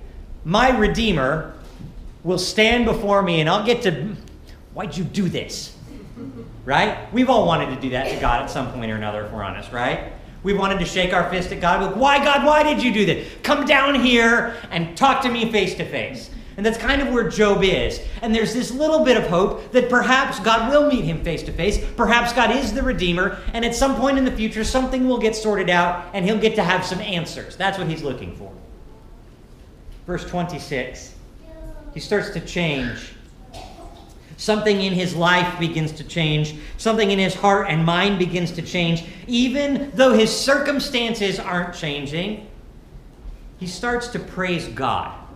my 0.45 0.77
Redeemer 0.77 1.53
will 2.23 2.38
stand 2.38 2.86
before 2.86 3.21
me 3.21 3.41
and 3.41 3.49
I'll 3.49 3.65
get 3.65 3.82
to, 3.84 4.15
why'd 4.73 4.95
you 4.95 5.03
do 5.03 5.30
this? 5.30 5.75
Right? 6.65 7.12
We've 7.13 7.30
all 7.30 7.47
wanted 7.47 7.73
to 7.73 7.82
do 7.82 7.89
that 7.91 8.13
to 8.13 8.19
God 8.19 8.43
at 8.43 8.51
some 8.51 8.71
point 8.73 8.91
or 8.91 8.95
another, 8.95 9.25
if 9.25 9.32
we're 9.32 9.43
honest, 9.43 9.71
right? 9.71 10.12
We 10.43 10.53
wanted 10.53 10.80
to 10.80 10.86
shake 10.86 11.13
our 11.13 11.30
fist 11.30 11.51
at 11.51 11.62
God. 11.62 11.82
Like, 11.82 11.95
why, 11.95 12.23
God, 12.23 12.45
why 12.45 12.63
did 12.63 12.84
you 12.84 12.93
do 12.93 13.06
this? 13.06 13.27
Come 13.41 13.65
down 13.65 13.95
here 13.95 14.56
and 14.69 14.95
talk 14.95 15.23
to 15.23 15.30
me 15.30 15.51
face 15.51 15.75
to 15.75 15.86
face. 15.86 16.30
And 16.58 16.65
that's 16.65 16.78
kind 16.80 17.04
of 17.04 17.13
where 17.13 17.30
Job 17.30 17.63
is. 17.63 18.02
And 18.24 18.34
there's 18.34 18.52
this 18.52 18.72
little 18.72 19.06
bit 19.06 19.15
of 19.15 19.28
hope 19.28 19.72
that 19.74 19.89
perhaps 19.89 20.39
God 20.39 20.72
will 20.72 20.89
meet 20.89 21.06
him 21.06 21.24
face 21.24 21.43
to 21.43 21.52
face. 21.52 21.84
Perhaps 21.96 22.34
God 22.34 22.50
is 22.50 22.74
the 22.74 22.82
Redeemer. 22.82 23.38
And 23.54 23.63
at 23.63 23.76
some 23.76 23.96
point 23.96 24.17
in 24.17 24.26
the 24.26 24.32
future, 24.32 24.63
something 24.63 25.08
will 25.08 25.20
get 25.20 25.36
sorted 25.36 25.70
out 25.70 26.06
and 26.13 26.26
he'll 26.26 26.39
get 26.39 26.56
to 26.56 26.63
have 26.63 26.84
some 26.84 27.00
answers. 27.00 27.56
That's 27.56 27.78
what 27.78 27.88
he's 27.88 28.02
looking 28.02 28.36
for. 28.36 28.52
Verse 30.08 30.26
26, 30.26 31.13
he 31.93 32.00
starts 32.00 32.32
to 32.32 32.39
change. 32.39 33.13
Something 34.38 34.82
in 34.82 34.93
his 34.93 35.15
life 35.15 35.60
begins 35.60 35.91
to 35.93 36.04
change. 36.04 36.56
Something 36.78 37.12
in 37.12 37.20
his 37.20 37.36
heart 37.36 37.67
and 37.70 37.86
mind 37.86 38.17
begins 38.17 38.52
to 38.54 38.62
change. 38.63 39.04
Even 39.28 39.91
though 39.93 40.13
his 40.13 40.36
circumstances 40.36 41.39
aren't 41.39 41.76
changing, 41.76 42.48
he 43.60 43.67
starts 43.67 44.08
to 44.10 44.20
praise 44.20 44.67
God. 44.70 45.26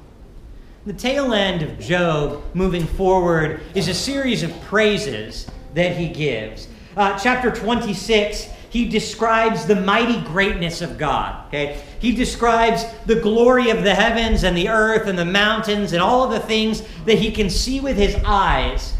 The 0.83 0.93
tail 0.93 1.31
end 1.31 1.61
of 1.61 1.79
Job 1.79 2.41
moving 2.55 2.87
forward 2.87 3.61
is 3.75 3.87
a 3.87 3.93
series 3.93 4.41
of 4.41 4.61
praises 4.61 5.45
that 5.75 5.95
he 5.95 6.07
gives. 6.07 6.67
Uh, 6.97 7.19
chapter 7.19 7.51
26, 7.51 8.45
he 8.71 8.89
describes 8.89 9.67
the 9.67 9.75
mighty 9.75 10.19
greatness 10.21 10.81
of 10.81 10.97
God. 10.97 11.45
Okay? 11.47 11.79
He 11.99 12.13
describes 12.13 12.83
the 13.05 13.19
glory 13.19 13.69
of 13.69 13.83
the 13.83 13.93
heavens 13.93 14.43
and 14.43 14.57
the 14.57 14.69
earth 14.69 15.07
and 15.07 15.19
the 15.19 15.25
mountains 15.25 15.93
and 15.93 16.01
all 16.01 16.23
of 16.23 16.31
the 16.31 16.39
things 16.39 16.81
that 17.05 17.19
he 17.19 17.31
can 17.31 17.51
see 17.51 17.79
with 17.79 17.95
his 17.95 18.15
eyes. 18.25 18.95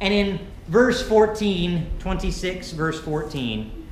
And 0.00 0.14
in 0.14 0.40
verse 0.68 1.06
14, 1.06 1.86
26, 1.98 2.72
verse 2.72 2.98
14, 2.98 3.86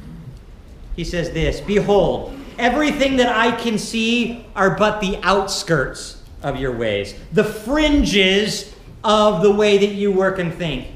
he 0.97 1.05
says 1.05 1.31
this 1.33 1.61
Behold, 1.61 2.35
everything 2.59 3.17
that 3.17 3.37
I 3.37 3.55
can 3.55 3.77
see 3.77 4.47
are 4.57 4.71
but 4.79 5.03
the 5.03 5.19
outskirts 5.23 6.22
of 6.43 6.59
your 6.59 6.73
ways, 6.73 7.15
the 7.33 7.45
fringes 7.45 8.75
of 9.05 9.43
the 9.43 9.53
way 9.53 9.79
that 9.79 9.95
you 9.95 10.13
work 10.13 10.39
and 10.39 10.53
think, 10.55 10.89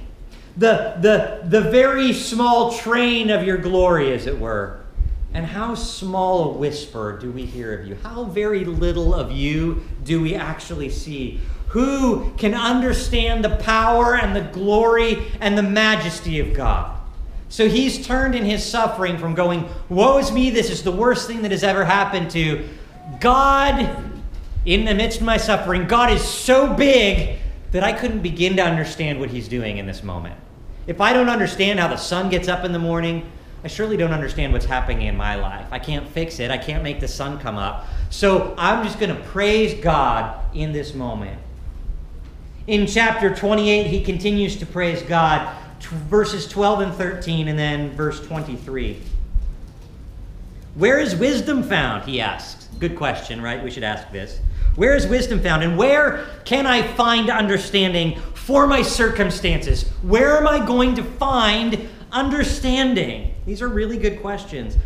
the, 0.56 0.96
the, 1.00 1.46
the 1.48 1.70
very 1.70 2.12
small 2.12 2.72
train 2.72 3.30
of 3.30 3.44
your 3.44 3.58
glory, 3.58 4.12
as 4.12 4.26
it 4.26 4.38
were. 4.38 4.80
And 5.34 5.44
how 5.44 5.74
small 5.74 6.44
a 6.44 6.52
whisper 6.56 7.18
do 7.18 7.30
we 7.30 7.44
hear 7.44 7.78
of 7.78 7.86
you? 7.86 7.96
How 8.02 8.24
very 8.24 8.64
little 8.64 9.14
of 9.14 9.30
you 9.30 9.82
do 10.02 10.22
we 10.22 10.34
actually 10.34 10.88
see? 10.88 11.40
Who 11.68 12.32
can 12.38 12.54
understand 12.54 13.44
the 13.44 13.56
power 13.56 14.16
and 14.16 14.34
the 14.34 14.40
glory 14.40 15.26
and 15.40 15.58
the 15.58 15.62
majesty 15.62 16.40
of 16.40 16.54
God? 16.54 16.98
So 17.50 17.68
he's 17.68 18.06
turned 18.06 18.34
in 18.34 18.44
his 18.44 18.64
suffering 18.64 19.18
from 19.18 19.34
going, 19.34 19.68
Woe 19.90 20.16
is 20.16 20.32
me, 20.32 20.48
this 20.48 20.70
is 20.70 20.82
the 20.82 20.92
worst 20.92 21.26
thing 21.26 21.42
that 21.42 21.50
has 21.50 21.62
ever 21.62 21.84
happened 21.84 22.30
to 22.30 22.66
God 23.20 24.15
in 24.66 24.84
the 24.84 24.94
midst 24.94 25.20
of 25.20 25.26
my 25.26 25.36
suffering, 25.36 25.86
God 25.86 26.12
is 26.12 26.22
so 26.22 26.74
big 26.74 27.38
that 27.70 27.84
I 27.84 27.92
couldn't 27.92 28.20
begin 28.20 28.56
to 28.56 28.62
understand 28.62 29.20
what 29.20 29.30
he's 29.30 29.48
doing 29.48 29.78
in 29.78 29.86
this 29.86 30.02
moment. 30.02 30.34
If 30.88 31.00
I 31.00 31.12
don't 31.12 31.28
understand 31.28 31.78
how 31.78 31.88
the 31.88 31.96
sun 31.96 32.28
gets 32.28 32.48
up 32.48 32.64
in 32.64 32.72
the 32.72 32.78
morning, 32.78 33.30
I 33.62 33.68
surely 33.68 33.96
don't 33.96 34.12
understand 34.12 34.52
what's 34.52 34.66
happening 34.66 35.06
in 35.06 35.16
my 35.16 35.36
life. 35.36 35.66
I 35.70 35.78
can't 35.78 36.06
fix 36.08 36.40
it. 36.40 36.50
I 36.50 36.58
can't 36.58 36.82
make 36.82 37.00
the 37.00 37.08
sun 37.08 37.38
come 37.38 37.56
up. 37.56 37.86
So 38.10 38.54
I'm 38.58 38.84
just 38.84 38.98
going 38.98 39.14
to 39.14 39.22
praise 39.22 39.80
God 39.82 40.38
in 40.54 40.72
this 40.72 40.94
moment. 40.94 41.40
In 42.66 42.86
chapter 42.86 43.34
28, 43.34 43.86
he 43.86 44.02
continues 44.02 44.56
to 44.56 44.66
praise 44.66 45.00
God, 45.02 45.56
verses 45.80 46.48
12 46.48 46.80
and 46.80 46.94
13, 46.94 47.46
and 47.48 47.58
then 47.58 47.90
verse 47.92 48.24
23. 48.26 49.00
Where 50.74 50.98
is 50.98 51.14
wisdom 51.14 51.62
found? 51.62 52.04
He 52.04 52.20
asks. 52.20 52.68
Good 52.80 52.96
question, 52.96 53.40
right? 53.40 53.62
We 53.62 53.70
should 53.70 53.84
ask 53.84 54.10
this. 54.10 54.40
Where 54.76 54.94
is 54.94 55.06
wisdom 55.06 55.40
found? 55.40 55.62
And 55.62 55.76
where 55.76 56.26
can 56.44 56.66
I 56.66 56.86
find 56.94 57.30
understanding 57.30 58.20
for 58.34 58.66
my 58.66 58.82
circumstances? 58.82 59.88
Where 60.02 60.36
am 60.36 60.46
I 60.46 60.64
going 60.64 60.94
to 60.96 61.02
find 61.02 61.88
understanding? 62.12 63.34
These 63.46 63.62
are 63.62 63.68
really 63.68 63.98
good 63.98 64.20
questions. 64.20 64.76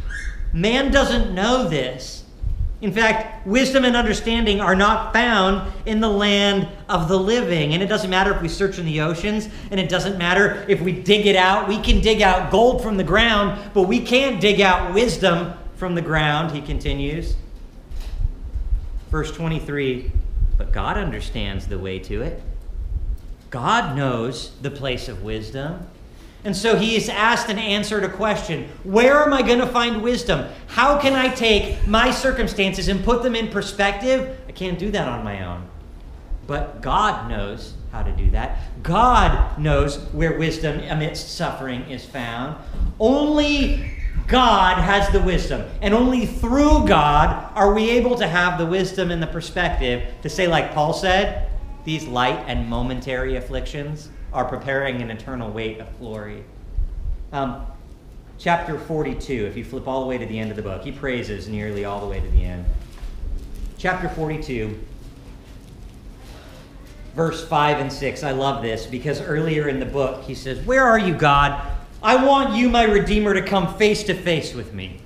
Man 0.53 0.91
doesn't 0.91 1.35
know 1.35 1.69
this. 1.69 2.25
In 2.81 2.93
fact, 2.93 3.47
wisdom 3.47 3.85
and 3.85 3.95
understanding 3.95 4.61
are 4.61 4.75
not 4.75 5.13
found 5.13 5.71
in 5.85 6.01
the 6.01 6.09
land 6.09 6.67
of 6.89 7.09
the 7.09 7.19
living. 7.19 7.75
And 7.75 7.83
it 7.83 7.87
doesn't 7.87 8.09
matter 8.09 8.35
if 8.35 8.41
we 8.41 8.49
search 8.49 8.79
in 8.79 8.87
the 8.87 9.03
oceans, 9.03 9.51
and 9.71 9.79
it 9.79 9.91
doesn't 9.91 10.17
matter 10.17 10.65
if 10.67 10.81
we 10.81 10.93
dig 10.93 11.27
it 11.27 11.37
out. 11.37 11.69
We 11.69 11.79
can 11.79 12.01
dig 12.01 12.23
out 12.23 12.51
gold 12.51 12.83
from 12.83 12.97
the 12.97 13.05
ground, 13.05 13.71
but 13.75 13.83
we 13.83 14.01
can't 14.01 14.41
dig 14.41 14.63
out 14.63 14.95
wisdom 14.95 15.53
from 15.77 15.95
the 15.95 16.03
ground, 16.03 16.53
he 16.53 16.63
continues. 16.63 17.37
Verse 19.11 19.31
23 19.33 20.11
But 20.57 20.73
God 20.73 20.97
understands 20.97 21.67
the 21.67 21.79
way 21.79 21.99
to 22.01 22.23
it. 22.23 22.43
God 23.51 23.97
knows 23.97 24.53
the 24.63 24.71
place 24.71 25.09
of 25.09 25.23
wisdom. 25.23 25.87
And 26.43 26.57
so 26.57 26.77
he 26.77 26.97
is 26.97 27.11
asked 27.11 27.51
and 27.51 27.59
answered 27.59 28.05
a 28.05 28.09
question 28.09 28.69
Where 28.85 29.23
am 29.23 29.33
I 29.33 29.43
going 29.43 29.59
to 29.59 29.67
find 29.67 30.03
wisdom? 30.03 30.49
How 30.69 30.99
can 30.99 31.13
I 31.13 31.29
take 31.29 31.87
my 31.87 32.11
circumstances 32.11 32.89
and 32.89 33.05
put 33.05 33.23
them 33.23 33.35
in 33.35 33.49
perspective? 33.49 34.39
I 34.49 34.53
can't 34.53 34.79
do 34.79 34.91
that 34.93 35.09
on 35.09 35.25
my 35.25 35.45
own. 35.45 35.69
But 36.47 36.81
God 36.81 37.29
knows 37.29 37.75
how 37.93 38.03
to 38.03 38.13
do 38.13 38.31
that. 38.31 38.59
God 38.83 39.59
knows 39.59 39.99
where 40.13 40.39
wisdom 40.39 40.81
amidst 40.81 41.37
suffering 41.37 41.83
is 41.91 42.05
found. 42.05 42.57
Only 42.99 43.93
God 44.31 44.79
has 44.79 45.11
the 45.11 45.21
wisdom. 45.21 45.69
And 45.83 45.93
only 45.93 46.25
through 46.25 46.87
God 46.87 47.53
are 47.55 47.75
we 47.75 47.91
able 47.91 48.17
to 48.17 48.29
have 48.29 48.59
the 48.59 48.67
wisdom 48.67 49.11
and 49.11 49.21
the 49.21 49.27
perspective 49.27 50.09
to 50.23 50.29
say, 50.29 50.47
like 50.47 50.73
Paul 50.73 50.93
said, 50.93 51.51
these 51.85 52.07
light 52.07 52.39
and 52.47 52.69
momentary 52.69 53.37
afflictions 53.37 54.09
are 54.33 54.45
preparing 54.45 55.03
an 55.03 55.11
eternal 55.11 55.51
weight 55.51 55.81
of 55.81 55.99
glory. 55.99 56.45
Um, 57.33 57.67
chapter 58.39 58.79
42, 58.79 59.47
if 59.47 59.57
you 59.57 59.65
flip 59.65 59.89
all 59.89 60.03
the 60.03 60.07
way 60.07 60.19
to 60.19 60.27
the 60.27 60.39
end 60.39 60.51
of 60.51 60.57
the 60.57 60.63
book, 60.63 60.83
he 60.83 60.93
praises 60.93 61.49
nearly 61.49 61.85
all 61.85 62.01
the 62.01 62.07
way 62.07 62.21
to 62.21 62.29
the 62.29 62.45
end. 62.45 62.65
Chapter 63.79 64.09
42, 64.09 64.79
verse 67.17 67.47
5 67.47 67.79
and 67.79 67.93
6. 67.93 68.23
I 68.23 68.31
love 68.31 68.63
this 68.63 68.87
because 68.87 69.21
earlier 69.21 69.69
in 69.69 69.81
the 69.81 69.87
book 69.87 70.23
he 70.23 70.35
says, 70.35 70.65
Where 70.65 70.85
are 70.85 70.99
you, 70.99 71.15
God? 71.15 71.70
I 72.03 72.25
want 72.25 72.57
you, 72.57 72.71
my 72.71 72.85
Redeemer, 72.85 73.35
to 73.35 73.43
come 73.43 73.75
face 73.77 74.03
to 74.05 74.15
face 74.15 74.55
with 74.55 74.73
me. 74.73 75.01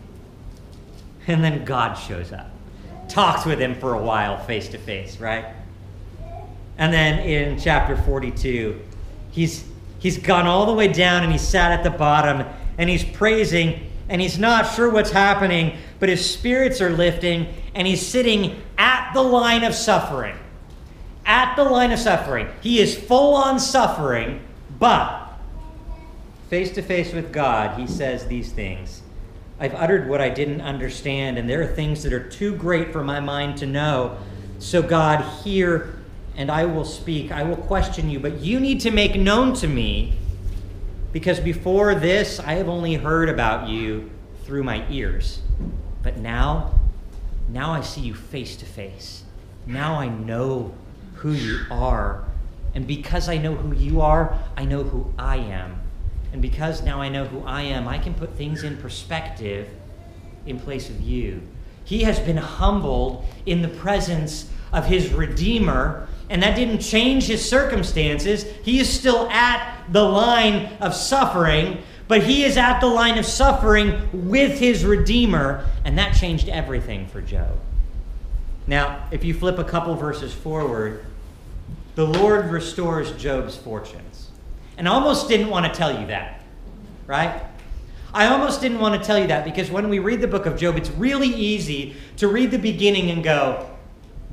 And 1.27 1.43
then 1.43 1.65
God 1.65 1.95
shows 1.95 2.33
up, 2.33 2.51
talks 3.09 3.45
with 3.45 3.59
him 3.59 3.75
for 3.75 3.95
a 3.95 4.03
while, 4.03 4.39
face 4.45 4.69
to 4.69 4.79
face, 4.79 5.19
right? 5.19 5.47
And 6.79 6.93
then 6.93 7.21
in 7.21 7.59
chapter 7.59 7.97
42, 7.97 8.81
he's, 9.31 9.65
he's 9.99 10.19
gone 10.19 10.47
all 10.47 10.67
the 10.67 10.75
way 10.75 10.89
down 10.89 11.23
and 11.23 11.33
he's 11.33 11.47
sat 11.47 11.73
at 11.73 11.83
the 11.83 11.91
bottom 11.91 12.47
and 12.79 12.91
he's 12.91 13.05
praising 13.05 13.91
and 14.09 14.21
he's 14.21 14.39
not 14.39 14.75
sure 14.75 14.91
what's 14.91 15.11
happening, 15.11 15.79
but 15.99 16.09
his 16.09 16.29
spirits 16.29 16.81
are 16.81 16.91
lifting 16.91 17.49
and 17.75 17.87
he's 17.87 18.07
sitting 18.07 18.63
at 18.77 19.13
the 19.15 19.23
line 19.23 19.65
of 19.65 19.75
suffering. 19.75 20.37
At 21.27 21.57
the 21.57 21.65
line 21.65 21.91
of 21.91 21.99
suffering. 21.99 22.49
He 22.61 22.81
is 22.81 22.97
full 22.97 23.35
on 23.35 23.59
suffering, 23.59 24.43
but 24.79 25.24
face 26.49 26.71
to 26.73 26.83
face 26.83 27.13
with 27.13 27.33
God, 27.33 27.79
he 27.79 27.87
says 27.87 28.27
these 28.27 28.53
things. 28.53 29.03
I've 29.59 29.75
uttered 29.75 30.09
what 30.09 30.21
I 30.21 30.29
didn't 30.29 30.61
understand, 30.61 31.39
and 31.39 31.49
there 31.49 31.63
are 31.63 31.67
things 31.67 32.03
that 32.03 32.13
are 32.13 32.29
too 32.29 32.57
great 32.57 32.93
for 32.93 33.05
my 33.05 33.21
mind 33.21 33.59
to 33.59 33.67
know. 33.67 34.19
So, 34.59 34.83
God, 34.83 35.25
hear 35.43 35.95
and 36.37 36.51
I 36.51 36.65
will 36.65 36.85
speak. 36.85 37.31
I 37.31 37.45
will 37.45 37.57
question 37.57 38.11
you, 38.11 38.19
but 38.19 38.41
you 38.41 38.59
need 38.59 38.81
to 38.81 38.91
make 38.91 39.15
known 39.15 39.55
to 39.55 39.69
me, 39.69 40.15
because 41.13 41.39
before 41.39 41.95
this, 41.95 42.41
I 42.41 42.55
have 42.55 42.69
only 42.69 42.95
heard 42.95 43.29
about 43.29 43.69
you 43.69 44.11
through 44.45 44.65
my 44.65 44.85
ears. 44.91 45.41
But 46.03 46.19
now, 46.19 46.79
now 47.49 47.71
I 47.71 47.81
see 47.81 48.01
you 48.01 48.15
face 48.15 48.57
to 48.57 48.67
face. 48.67 49.23
Now 49.67 49.95
I 49.95 50.09
know 50.09 50.75
who 51.15 51.33
you 51.33 51.61
are. 51.71 52.25
And 52.75 52.87
because 52.87 53.29
I 53.29 53.39
know 53.39 53.55
who 53.55 53.75
you 53.75 54.01
are, 54.01 54.37
I 54.57 54.65
know 54.65 54.83
who 54.83 55.13
I 55.17 55.37
am. 55.37 55.81
And 56.35 56.43
because 56.43 56.83
now 56.83 57.01
I 57.01 57.09
know 57.09 57.27
who 57.27 57.47
I 57.47 57.63
am, 57.63 57.87
I 57.87 57.97
can 57.97 58.13
put 58.13 58.35
things 58.37 58.65
in 58.65 58.77
perspective 58.79 59.69
in 60.47 60.59
place 60.59 60.91
of 60.91 61.01
you. 61.01 61.41
He 61.85 62.03
has 62.03 62.19
been 62.19 62.39
humbled 62.39 63.25
in 63.47 63.63
the 63.63 63.69
presence 63.69 64.51
of 64.73 64.85
his 64.85 65.13
Redeemer, 65.13 66.09
and 66.29 66.43
that 66.43 66.57
didn't 66.57 66.81
change 66.81 67.29
his 67.29 67.49
circumstances. 67.49 68.43
He 68.65 68.81
is 68.81 68.93
still 68.93 69.31
at 69.31 69.81
the 69.93 70.03
line 70.03 70.73
of 70.81 70.93
suffering, 70.93 71.85
but 72.09 72.25
he 72.25 72.43
is 72.43 72.57
at 72.57 72.81
the 72.81 72.89
line 72.89 73.17
of 73.17 73.27
suffering 73.27 74.29
with 74.29 74.59
his 74.59 74.85
Redeemer, 74.85 75.65
and 75.85 75.97
that 75.99 76.17
changed 76.17 76.49
everything 76.49 77.07
for 77.07 77.21
Job. 77.21 77.57
Now, 78.67 79.07
if 79.13 79.23
you 79.23 79.35
flip 79.35 79.59
a 79.59 79.65
couple 79.65 79.95
verses 79.95 80.35
forward, 80.35 81.07
the 81.95 82.09
Lord 82.09 82.47
restores 82.47 83.13
Job's 83.13 83.57
fortunes. 83.57 84.14
And 84.77 84.89
I 84.89 84.93
almost 84.93 85.29
didn't 85.29 85.49
want 85.49 85.67
to 85.67 85.73
tell 85.73 85.99
you 85.99 86.07
that, 86.09 86.43
right? 87.07 87.43
I 88.13 88.27
almost 88.27 88.61
didn't 88.61 88.79
want 88.79 89.01
to 89.01 89.05
tell 89.05 89.19
you 89.19 89.27
that 89.27 89.45
because 89.45 89.71
when 89.71 89.89
we 89.89 89.99
read 89.99 90.21
the 90.21 90.29
book 90.29 90.47
of 90.47 90.57
Job, 90.57 90.77
it's 90.77 90.91
really 90.91 91.29
easy 91.29 91.97
to 92.19 92.29
read 92.29 92.53
the 92.53 92.59
beginning 92.59 93.11
and 93.11 93.25
go, 93.25 93.69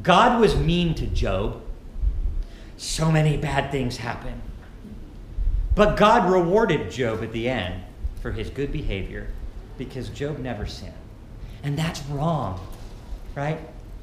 God 0.03 0.39
was 0.39 0.55
mean 0.55 0.93
to 0.95 1.07
Job. 1.07 1.61
So 2.77 3.11
many 3.11 3.37
bad 3.37 3.71
things 3.71 3.97
happen. 3.97 4.41
But 5.73 5.97
God 5.97 6.31
rewarded 6.31 6.91
Job 6.91 7.23
at 7.23 7.31
the 7.31 7.49
end 7.49 7.83
for 8.21 8.31
his 8.31 8.49
good 8.49 8.71
behavior 8.71 9.27
because 9.77 10.09
Job 10.09 10.37
never 10.37 10.65
sinned. 10.65 10.93
And 11.63 11.77
that's 11.77 12.03
wrong, 12.05 12.59
right? 13.35 13.59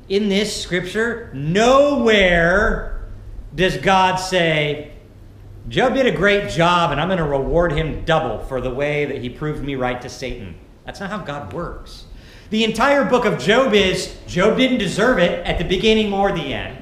In 0.08 0.28
this 0.28 0.60
scripture, 0.60 1.30
nowhere 1.34 3.04
does 3.54 3.76
God 3.76 4.16
say, 4.16 4.92
Job 5.68 5.94
did 5.94 6.06
a 6.06 6.10
great 6.10 6.48
job, 6.48 6.92
and 6.92 7.00
I'm 7.00 7.08
going 7.08 7.18
to 7.18 7.24
reward 7.24 7.72
him 7.72 8.02
double 8.06 8.38
for 8.46 8.60
the 8.60 8.70
way 8.70 9.04
that 9.04 9.18
he 9.18 9.28
proved 9.28 9.62
me 9.62 9.74
right 9.74 10.00
to 10.00 10.08
Satan. 10.08 10.54
That's 10.86 10.98
not 10.98 11.10
how 11.10 11.18
God 11.18 11.52
works. 11.52 12.06
The 12.48 12.64
entire 12.64 13.04
book 13.04 13.26
of 13.26 13.38
Job 13.38 13.74
is 13.74 14.16
Job 14.26 14.56
didn't 14.56 14.78
deserve 14.78 15.18
it 15.18 15.46
at 15.46 15.58
the 15.58 15.64
beginning 15.64 16.14
or 16.14 16.32
the 16.32 16.54
end. 16.54 16.78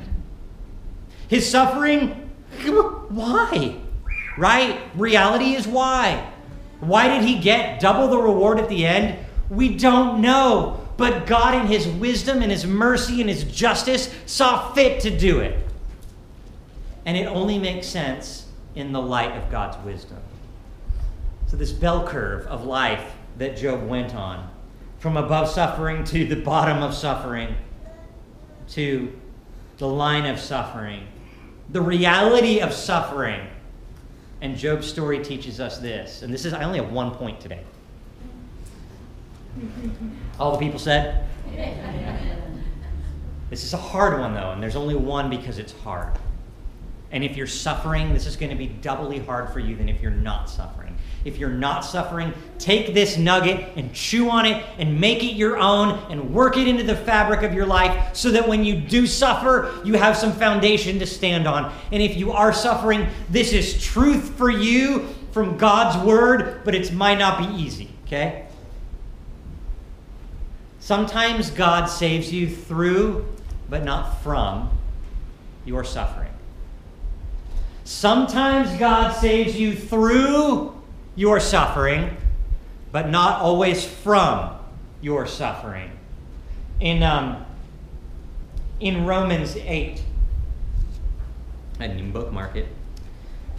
His 1.26 1.50
suffering, 1.50 2.30
why? 3.08 3.76
Right? 4.38 4.80
Reality 4.94 5.54
is 5.54 5.66
why. 5.66 6.32
Why 6.78 7.08
did 7.08 7.24
he 7.26 7.40
get 7.40 7.80
double 7.80 8.06
the 8.06 8.18
reward 8.18 8.60
at 8.60 8.68
the 8.68 8.86
end? 8.86 9.18
We 9.50 9.76
don't 9.76 10.20
know. 10.20 10.86
But 10.96 11.26
God, 11.26 11.54
in 11.54 11.66
his 11.66 11.88
wisdom 11.88 12.40
and 12.40 12.52
his 12.52 12.64
mercy 12.64 13.20
and 13.20 13.28
his 13.28 13.42
justice, 13.42 14.14
saw 14.26 14.72
fit 14.74 15.00
to 15.00 15.10
do 15.10 15.40
it. 15.40 15.58
And 17.04 17.16
it 17.16 17.26
only 17.26 17.58
makes 17.58 17.88
sense 17.88 18.45
in 18.76 18.92
the 18.92 19.00
light 19.00 19.32
of 19.32 19.50
God's 19.50 19.82
wisdom. 19.84 20.18
So, 21.46 21.56
this 21.56 21.72
bell 21.72 22.06
curve 22.06 22.46
of 22.46 22.64
life 22.64 23.12
that 23.38 23.56
Job 23.56 23.88
went 23.88 24.14
on, 24.14 24.48
from 24.98 25.16
above 25.16 25.48
suffering 25.48 26.04
to 26.04 26.24
the 26.24 26.36
bottom 26.36 26.82
of 26.82 26.94
suffering, 26.94 27.54
to 28.68 29.12
the 29.78 29.88
line 29.88 30.26
of 30.26 30.38
suffering, 30.38 31.06
the 31.70 31.80
reality 31.80 32.60
of 32.60 32.72
suffering. 32.72 33.48
And 34.42 34.56
Job's 34.56 34.86
story 34.86 35.24
teaches 35.24 35.60
us 35.60 35.78
this. 35.78 36.22
And 36.22 36.32
this 36.32 36.44
is, 36.44 36.52
I 36.52 36.62
only 36.64 36.78
have 36.78 36.92
one 36.92 37.12
point 37.12 37.40
today. 37.40 37.62
All 40.38 40.52
the 40.52 40.58
people 40.58 40.78
said? 40.78 41.26
This 43.48 43.62
is 43.62 43.74
a 43.74 43.78
hard 43.78 44.18
one, 44.18 44.34
though, 44.34 44.50
and 44.50 44.60
there's 44.60 44.74
only 44.74 44.96
one 44.96 45.30
because 45.30 45.58
it's 45.58 45.72
hard. 45.72 46.12
And 47.10 47.22
if 47.22 47.36
you're 47.36 47.46
suffering, 47.46 48.12
this 48.12 48.26
is 48.26 48.36
going 48.36 48.50
to 48.50 48.56
be 48.56 48.66
doubly 48.66 49.18
hard 49.18 49.50
for 49.50 49.60
you 49.60 49.76
than 49.76 49.88
if 49.88 50.00
you're 50.00 50.10
not 50.10 50.50
suffering. 50.50 50.96
If 51.24 51.38
you're 51.38 51.50
not 51.50 51.80
suffering, 51.80 52.32
take 52.58 52.94
this 52.94 53.16
nugget 53.16 53.72
and 53.76 53.92
chew 53.92 54.30
on 54.30 54.46
it 54.46 54.64
and 54.78 55.00
make 55.00 55.24
it 55.24 55.34
your 55.34 55.56
own 55.56 55.98
and 56.10 56.32
work 56.32 56.56
it 56.56 56.68
into 56.68 56.84
the 56.84 56.94
fabric 56.94 57.42
of 57.42 57.52
your 57.52 57.66
life 57.66 58.14
so 58.14 58.30
that 58.30 58.46
when 58.46 58.64
you 58.64 58.76
do 58.76 59.06
suffer, 59.06 59.80
you 59.84 59.94
have 59.94 60.16
some 60.16 60.32
foundation 60.32 61.00
to 61.00 61.06
stand 61.06 61.48
on. 61.48 61.72
And 61.90 62.00
if 62.00 62.16
you 62.16 62.30
are 62.30 62.52
suffering, 62.52 63.08
this 63.28 63.52
is 63.52 63.82
truth 63.82 64.36
for 64.36 64.50
you 64.50 65.08
from 65.32 65.56
God's 65.56 66.04
word, 66.06 66.62
but 66.64 66.74
it 66.74 66.92
might 66.92 67.18
not 67.18 67.38
be 67.38 67.60
easy, 67.60 67.90
okay? 68.06 68.46
Sometimes 70.78 71.50
God 71.50 71.86
saves 71.86 72.32
you 72.32 72.48
through, 72.48 73.26
but 73.68 73.82
not 73.82 74.22
from, 74.22 74.70
your 75.64 75.82
suffering. 75.82 76.30
Sometimes 77.86 78.76
God 78.80 79.12
saves 79.12 79.54
you 79.54 79.76
through 79.76 80.74
your 81.14 81.38
suffering, 81.38 82.16
but 82.90 83.10
not 83.10 83.40
always 83.40 83.86
from 83.86 84.56
your 85.00 85.24
suffering. 85.24 85.92
In, 86.80 87.04
um, 87.04 87.46
in 88.80 89.06
Romans 89.06 89.54
8, 89.54 90.02
I 91.78 91.86
didn't 91.86 92.00
even 92.00 92.10
bookmark 92.10 92.56
it. 92.56 92.66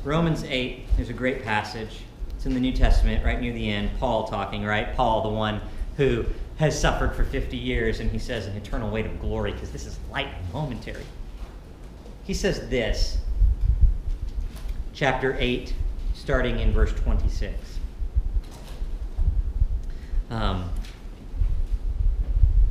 Romans 0.04 0.44
8, 0.44 0.98
there's 0.98 1.10
a 1.10 1.14
great 1.14 1.46
passage. 1.46 2.02
It's 2.36 2.46
in 2.46 2.54
the 2.54 2.60
New 2.60 2.74
Testament, 2.74 3.24
right 3.24 3.40
near 3.40 3.54
the 3.54 3.70
end. 3.70 3.92
Paul 3.98 4.28
talking, 4.28 4.66
right? 4.66 4.94
Paul, 4.94 5.22
the 5.24 5.30
one 5.30 5.62
who 5.96 6.26
has 6.58 6.78
suffered 6.78 7.16
for 7.16 7.24
50 7.24 7.56
years, 7.56 8.02
and 8.02 8.12
he 8.12 8.20
says 8.20 8.46
an 8.46 8.58
eternal 8.58 8.90
weight 8.90 9.06
of 9.06 9.22
glory, 9.22 9.54
because 9.54 9.72
this 9.72 9.86
is 9.86 9.98
light 10.12 10.28
and 10.28 10.54
momentary. 10.54 11.06
He 12.26 12.34
says 12.34 12.68
this 12.68 13.20
chapter 14.98 15.38
8, 15.40 15.76
starting 16.16 16.60
in 16.60 16.74
verse 16.74 16.92
26. 16.92 17.54
Um, 20.32 20.72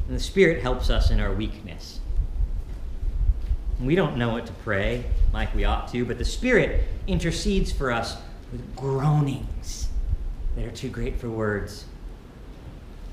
the 0.09 0.19
Spirit 0.19 0.61
helps 0.61 0.91
us 0.91 1.12
in 1.12 1.21
our 1.21 1.33
weakness. 1.33 2.01
We 3.81 3.95
don't 3.95 4.17
know 4.17 4.31
what 4.31 4.47
to 4.47 4.53
pray 4.53 5.05
like 5.33 5.55
we 5.55 5.65
ought 5.65 5.87
to, 5.93 6.05
but 6.05 6.19
the 6.19 6.25
Spirit 6.25 6.89
intercedes 7.07 7.71
for 7.71 7.93
us 7.93 8.17
with 8.51 8.75
groanings 8.75 9.89
that 10.57 10.65
are 10.65 10.73
too 10.73 10.89
great 10.89 11.21
for 11.21 11.31
words. 11.31 11.85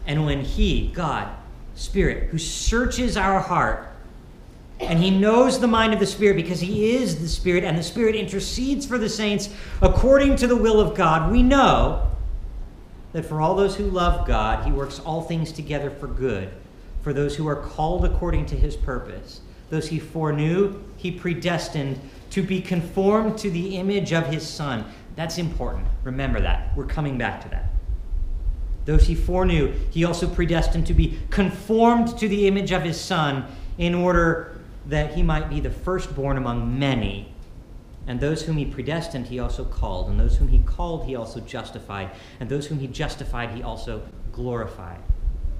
And 0.08 0.26
when 0.26 0.44
He, 0.44 0.88
God, 0.88 1.30
Spirit, 1.76 2.30
who 2.30 2.40
searches 2.40 3.16
our 3.16 3.42
heart, 3.42 3.93
and 4.88 5.00
he 5.00 5.12
knows 5.12 5.60
the 5.60 5.68
mind 5.68 5.94
of 5.94 6.00
the 6.00 6.06
Spirit 6.06 6.36
because 6.36 6.60
he 6.60 6.96
is 6.96 7.20
the 7.20 7.28
Spirit, 7.28 7.64
and 7.64 7.78
the 7.78 7.84
Spirit 7.84 8.16
intercedes 8.16 8.86
for 8.86 8.98
the 8.98 9.10
saints 9.10 9.50
according 9.82 10.36
to 10.38 10.48
the 10.48 10.56
will 10.56 10.80
of 10.80 10.96
God. 10.96 11.32
We 11.32 11.44
know 11.44 12.10
that 13.14 13.26
for 13.26 13.42
all 13.42 13.56
those 13.56 13.76
who 13.76 13.86
love 13.86 14.28
God, 14.28 14.66
he 14.66 14.72
works 14.72 15.00
all 15.00 15.22
things 15.22 15.52
together 15.52 15.90
for 15.90 16.08
good, 16.08 16.50
for 17.02 17.14
those 17.14 17.36
who 17.36 17.48
are 17.48 17.56
called 17.56 18.06
according 18.06 18.46
to 18.48 18.56
his 18.56 18.76
purpose. 18.76 19.42
Those 19.70 19.88
he 19.88 20.00
foreknew, 20.00 20.84
he 20.98 21.12
predestined 21.12 22.00
to 22.32 22.44
be 22.44 22.62
conformed 22.62 23.38
to 23.40 23.50
the 23.50 23.78
image 23.78 24.12
of 24.14 24.28
his 24.28 24.48
Son. 24.48 24.86
That's 25.16 25.38
important. 25.38 25.86
Remember 26.04 26.42
that. 26.42 26.76
We're 26.76 26.86
coming 26.86 27.18
back 27.18 27.42
to 27.44 27.50
that. 27.50 27.66
Those 28.86 29.06
he 29.08 29.16
foreknew, 29.16 29.74
he 29.92 30.04
also 30.04 30.28
predestined 30.28 30.88
to 30.88 30.94
be 30.94 31.20
conformed 31.30 32.18
to 32.18 32.28
the 32.28 32.48
image 32.48 32.72
of 32.72 32.84
his 32.84 33.00
Son 33.00 33.46
in 33.78 33.96
order 33.96 34.53
that 34.88 35.14
he 35.14 35.24
might 35.24 35.50
be 35.50 35.60
the 35.60 35.70
firstborn 35.70 36.38
among 36.38 36.78
many. 36.78 37.34
And 38.06 38.20
those 38.20 38.44
whom 38.44 38.58
he 38.58 38.66
predestined, 38.66 39.28
he 39.28 39.40
also 39.40 39.64
called. 39.64 40.10
And 40.10 40.20
those 40.20 40.38
whom 40.38 40.50
he 40.50 40.60
called, 40.60 41.06
he 41.06 41.16
also 41.16 41.40
justified. 41.40 42.12
And 42.40 42.50
those 42.50 42.68
whom 42.68 42.80
he 42.80 42.88
justified, 42.88 43.52
he 43.52 43.64
also 43.64 44.02
glorified. 44.34 45.00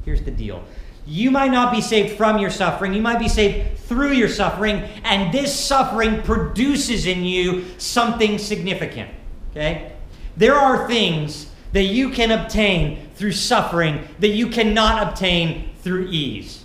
Here's 0.04 0.22
the 0.22 0.32
deal 0.32 0.64
you 1.06 1.32
might 1.32 1.52
not 1.52 1.74
be 1.74 1.82
saved 1.82 2.18
from 2.18 2.38
your 2.38 2.50
suffering, 2.50 2.94
you 2.94 3.02
might 3.02 3.20
be 3.20 3.28
saved 3.28 3.78
through 3.80 4.14
your 4.14 4.30
suffering, 4.30 4.78
and 5.04 5.34
this 5.34 5.58
suffering 5.58 6.22
produces 6.22 7.06
in 7.06 7.24
you 7.24 7.66
something 7.78 8.38
significant. 8.38 9.12
Okay? 9.52 9.94
There 10.38 10.56
are 10.56 10.88
things 10.88 11.48
that 11.74 11.84
you 11.84 12.10
can 12.10 12.32
obtain 12.32 13.10
through 13.16 13.34
suffering 13.34 14.08
that 14.20 14.30
you 14.30 14.48
cannot 14.48 15.10
obtain 15.10 15.72
through 15.82 16.08
ease. 16.10 16.63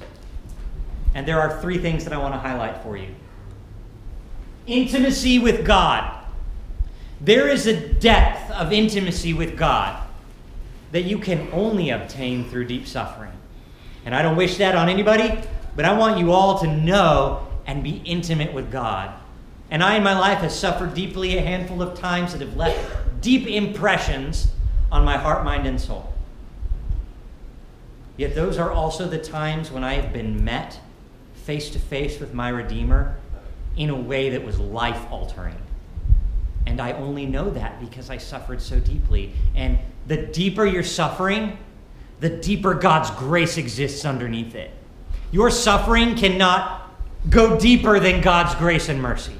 And 1.18 1.26
there 1.26 1.40
are 1.40 1.60
three 1.60 1.78
things 1.78 2.04
that 2.04 2.12
I 2.12 2.16
want 2.18 2.32
to 2.34 2.38
highlight 2.38 2.80
for 2.84 2.96
you 2.96 3.12
intimacy 4.68 5.40
with 5.40 5.66
God. 5.66 6.16
There 7.20 7.48
is 7.48 7.66
a 7.66 7.88
depth 7.94 8.52
of 8.52 8.72
intimacy 8.72 9.34
with 9.34 9.58
God 9.58 10.00
that 10.92 11.02
you 11.02 11.18
can 11.18 11.48
only 11.52 11.90
obtain 11.90 12.44
through 12.44 12.66
deep 12.66 12.86
suffering. 12.86 13.32
And 14.04 14.14
I 14.14 14.22
don't 14.22 14.36
wish 14.36 14.58
that 14.58 14.76
on 14.76 14.88
anybody, 14.88 15.36
but 15.74 15.84
I 15.84 15.98
want 15.98 16.20
you 16.20 16.30
all 16.30 16.60
to 16.60 16.68
know 16.68 17.48
and 17.66 17.82
be 17.82 18.00
intimate 18.04 18.52
with 18.52 18.70
God. 18.70 19.12
And 19.72 19.82
I, 19.82 19.96
in 19.96 20.04
my 20.04 20.16
life, 20.16 20.38
have 20.38 20.52
suffered 20.52 20.94
deeply 20.94 21.36
a 21.36 21.40
handful 21.40 21.82
of 21.82 21.98
times 21.98 22.30
that 22.30 22.42
have 22.42 22.56
left 22.56 23.20
deep 23.20 23.48
impressions 23.48 24.52
on 24.92 25.04
my 25.04 25.16
heart, 25.16 25.44
mind, 25.44 25.66
and 25.66 25.80
soul. 25.80 26.12
Yet 28.16 28.36
those 28.36 28.56
are 28.56 28.70
also 28.70 29.08
the 29.08 29.18
times 29.18 29.72
when 29.72 29.82
I 29.82 29.94
have 29.94 30.12
been 30.12 30.44
met 30.44 30.78
face 31.48 31.70
to 31.70 31.78
face 31.78 32.20
with 32.20 32.34
my 32.34 32.50
Redeemer 32.50 33.16
in 33.78 33.88
a 33.88 33.96
way 33.96 34.28
that 34.28 34.44
was 34.44 34.60
life 34.60 35.10
altering. 35.10 35.56
And 36.66 36.78
I 36.78 36.92
only 36.92 37.24
know 37.24 37.48
that 37.48 37.80
because 37.80 38.10
I 38.10 38.18
suffered 38.18 38.60
so 38.60 38.78
deeply. 38.78 39.32
And 39.54 39.78
the 40.06 40.18
deeper 40.18 40.66
your 40.66 40.82
suffering, 40.82 41.56
the 42.20 42.28
deeper 42.28 42.74
God's 42.74 43.10
grace 43.12 43.56
exists 43.56 44.04
underneath 44.04 44.54
it. 44.54 44.72
Your 45.32 45.50
suffering 45.50 46.16
cannot 46.16 46.90
go 47.30 47.58
deeper 47.58 47.98
than 47.98 48.20
God's 48.20 48.54
grace 48.56 48.90
and 48.90 49.00
mercy. 49.00 49.36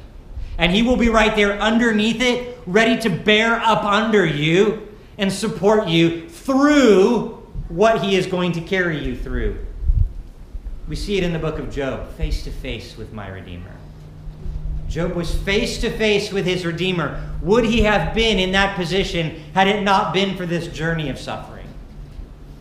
And 0.56 0.72
He 0.72 0.80
will 0.80 0.96
be 0.96 1.10
right 1.10 1.36
there 1.36 1.60
underneath 1.60 2.22
it, 2.22 2.58
ready 2.66 2.98
to 3.02 3.10
bear 3.10 3.56
up 3.56 3.84
under 3.84 4.24
you 4.24 4.88
and 5.18 5.30
support 5.30 5.88
you 5.88 6.26
through 6.30 7.46
what 7.68 8.02
He 8.02 8.16
is 8.16 8.26
going 8.26 8.52
to 8.52 8.62
carry 8.62 8.98
you 8.98 9.14
through. 9.14 9.66
We 10.88 10.96
see 10.96 11.18
it 11.18 11.24
in 11.24 11.34
the 11.34 11.38
book 11.38 11.58
of 11.58 11.70
Job, 11.70 12.10
face 12.14 12.44
to 12.44 12.50
face 12.50 12.96
with 12.96 13.12
my 13.12 13.28
Redeemer. 13.28 13.72
Job 14.88 15.12
was 15.12 15.34
face 15.34 15.78
to 15.82 15.90
face 15.90 16.32
with 16.32 16.46
his 16.46 16.64
Redeemer. 16.64 17.22
Would 17.42 17.66
he 17.66 17.82
have 17.82 18.14
been 18.14 18.38
in 18.38 18.52
that 18.52 18.74
position 18.74 19.42
had 19.52 19.68
it 19.68 19.82
not 19.82 20.14
been 20.14 20.34
for 20.34 20.46
this 20.46 20.66
journey 20.68 21.10
of 21.10 21.18
suffering? 21.18 21.66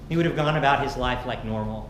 He 0.10 0.18
would 0.18 0.26
have 0.26 0.36
gone 0.36 0.58
about 0.58 0.84
his 0.84 0.98
life 0.98 1.26
like 1.26 1.46
normal. 1.46 1.90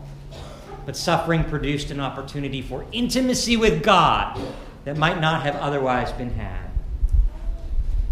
But 0.86 0.96
suffering 0.96 1.42
produced 1.42 1.90
an 1.90 1.98
opportunity 1.98 2.62
for 2.62 2.86
intimacy 2.92 3.56
with 3.56 3.82
God 3.82 4.40
that 4.84 4.96
might 4.96 5.20
not 5.20 5.42
have 5.42 5.56
otherwise 5.56 6.12
been 6.12 6.30
had. 6.30 6.70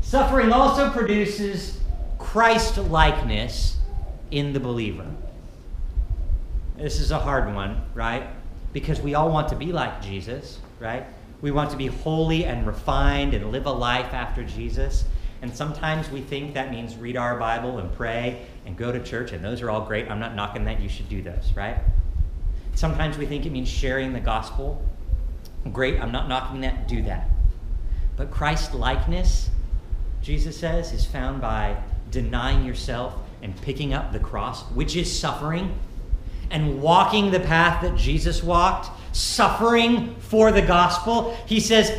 Suffering 0.01 0.53
also 0.53 0.91
produces 0.91 1.81
Christ 2.19 2.77
likeness 2.77 3.77
in 4.33 4.53
the 4.53 4.61
believer. 4.61 5.07
This 6.77 7.01
is 7.01 7.11
a 7.11 7.19
hard 7.19 7.55
one, 7.55 7.83
right? 7.95 8.29
Because 8.75 9.01
we 9.01 9.15
all 9.15 9.31
want 9.31 9.49
to 9.49 9.57
be 9.57 9.73
like 9.73 10.03
Jesus, 10.03 10.59
right? 10.79 11.07
We 11.41 11.51
want 11.51 11.71
to 11.71 11.77
be 11.77 11.87
holy 11.87 12.45
and 12.45 12.67
refined 12.67 13.33
and 13.33 13.51
live 13.51 13.65
a 13.65 13.73
life 13.73 14.13
after 14.13 14.45
Jesus. 14.45 15.05
And 15.41 15.55
sometimes 15.55 16.11
we 16.11 16.21
think 16.21 16.53
that 16.55 16.71
means 16.71 16.97
read 16.97 17.17
our 17.17 17.39
Bible 17.39 17.79
and 17.79 17.91
pray 17.95 18.47
and 18.67 18.77
go 18.77 18.93
to 18.93 19.03
church, 19.03 19.33
and 19.33 19.43
those 19.43 19.63
are 19.63 19.71
all 19.71 19.87
great. 19.87 20.11
I'm 20.11 20.21
not 20.21 20.35
knocking 20.35 20.65
that. 20.67 20.81
You 20.81 20.89
should 20.89 21.09
do 21.09 21.23
those, 21.23 21.53
right? 21.55 21.79
Sometimes 22.75 23.17
we 23.17 23.25
think 23.25 23.47
it 23.47 23.53
means 23.53 23.71
sharing 23.71 24.13
the 24.13 24.21
gospel. 24.21 24.83
Great. 25.73 25.99
I'm 25.99 26.13
not 26.13 26.29
knocking 26.29 26.61
that. 26.61 26.89
Do 26.89 27.03
that. 27.03 27.31
But 28.17 28.31
Christ 28.31 28.75
likeness, 28.75 29.49
Jesus 30.21 30.59
says, 30.59 30.93
is 30.93 31.07
found 31.07 31.41
by 31.41 31.79
denying 32.11 32.67
yourself 32.67 33.15
and 33.43 33.59
picking 33.63 33.95
up 33.95 34.13
the 34.13 34.19
cross, 34.19 34.63
which 34.73 34.95
is 34.95 35.19
suffering 35.19 35.75
and 36.51 36.81
walking 36.81 37.31
the 37.31 37.41
path 37.41 37.83
that 37.83 37.97
Jesus 37.97 38.43
walked, 38.43 38.91
suffering 39.17 40.15
for 40.21 40.53
the 40.53 40.63
gospel. 40.63 41.37
He 41.47 41.61
says, 41.61 41.93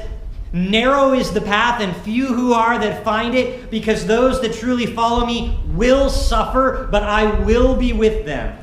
Narrow 0.54 1.14
is 1.14 1.32
the 1.32 1.42
path, 1.42 1.82
and 1.82 1.96
few 2.04 2.28
who 2.28 2.54
are 2.54 2.80
that 2.80 3.04
find 3.04 3.36
it, 3.36 3.70
because 3.70 4.06
those 4.06 4.42
that 4.42 4.54
truly 4.54 4.86
follow 4.86 5.26
me 5.26 5.60
will 5.68 6.10
suffer, 6.10 6.88
but 6.90 7.04
I 7.04 7.42
will 7.42 7.76
be 7.76 7.92
with 7.92 8.26
them. 8.26 8.58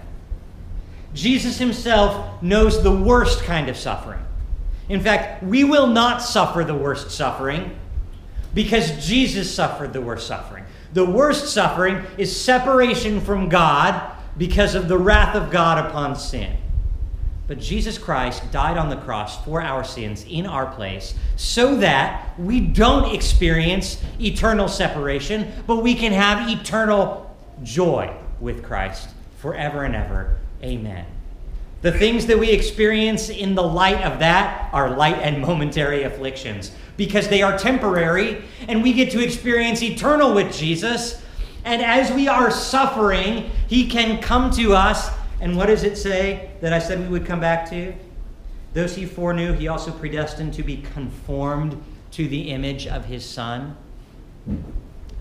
Jesus 1.13 1.59
himself 1.59 2.43
knows 2.43 2.83
the 2.83 2.91
worst 2.91 3.45
kind 3.45 3.69
of 3.69 3.77
suffering. 3.77 4.21
In 4.89 5.01
fact, 5.01 5.43
we 5.43 5.65
will 5.65 5.87
not 5.87 6.23
suffer 6.23 6.65
the 6.65 6.75
worst 6.75 7.11
suffering 7.11 7.77
because 8.53 9.07
Jesus 9.07 9.53
suffered 9.53 9.93
the 9.93 10.01
worst 10.01 10.27
suffering. 10.27 10.65
The 10.93 11.05
worst 11.05 11.53
suffering 11.53 12.05
is 12.19 12.39
separation 12.39 13.21
from 13.21 13.49
God 13.49 14.14
because 14.37 14.75
of 14.75 14.89
the 14.89 14.99
wrath 14.99 15.35
of 15.35 15.51
God 15.51 15.87
upon 15.87 16.17
sin. 16.17 16.57
But 17.47 17.61
Jesus 17.61 17.99
Christ 17.99 18.51
died 18.53 18.79
on 18.79 18.89
the 18.89 18.97
cross 18.97 19.45
for 19.45 19.61
our 19.61 19.85
sins 19.85 20.25
in 20.29 20.47
our 20.47 20.67
place 20.67 21.15
so 21.37 21.77
that 21.77 22.39
we 22.39 22.61
don't 22.61 23.15
experience 23.15 24.03
eternal 24.19 24.67
separation, 24.67 25.53
but 25.67 25.83
we 25.83 25.95
can 25.95 26.13
have 26.13 26.49
eternal 26.49 27.37
joy 27.63 28.15
with 28.41 28.63
Christ 28.63 29.11
forever 29.39 29.85
and 29.85 29.95
ever. 29.95 30.39
Amen. 30.63 31.05
The 31.83 31.93
things 31.93 32.25
that 32.27 32.39
we 32.39 32.51
experience 32.51 33.29
in 33.29 33.55
the 33.55 33.63
light 33.63 34.03
of 34.03 34.21
that 34.21 34.73
are 34.73 34.97
light 34.97 35.19
and 35.19 35.43
momentary 35.43 36.05
afflictions 36.05 36.73
because 36.97 37.29
they 37.29 37.43
are 37.43 37.59
temporary 37.59 38.43
and 38.69 38.83
we 38.83 38.95
get 38.95 39.11
to 39.13 39.23
experience 39.23 39.83
eternal 39.83 40.35
with 40.35 40.51
Jesus. 40.55 41.23
And 41.65 41.83
as 41.83 42.13
we 42.13 42.29
are 42.29 42.51
suffering, 42.51 43.51
He 43.69 43.89
can 43.89 44.21
come 44.21 44.51
to 44.53 44.75
us 44.75 45.11
and 45.45 45.57
what 45.57 45.67
does 45.67 45.83
it 45.83 45.99
say 45.99 46.49
that 46.63 46.73
I 46.73 46.79
said 46.79 47.01
we 47.01 47.09
would 47.09 47.27
come 47.27 47.39
back 47.39 47.69
to? 47.69 47.93
Those 48.73 48.97
he 48.97 49.05
foreknew, 49.05 49.53
he 49.53 49.69
also 49.69 49.93
predestined 49.93 50.55
to 50.55 50.63
be 50.63 50.79
conformed 50.79 51.83
to 52.13 52.27
the 52.27 52.51
image 52.51 52.87
of 52.87 53.05
his 53.05 53.25
Son. 53.25 53.77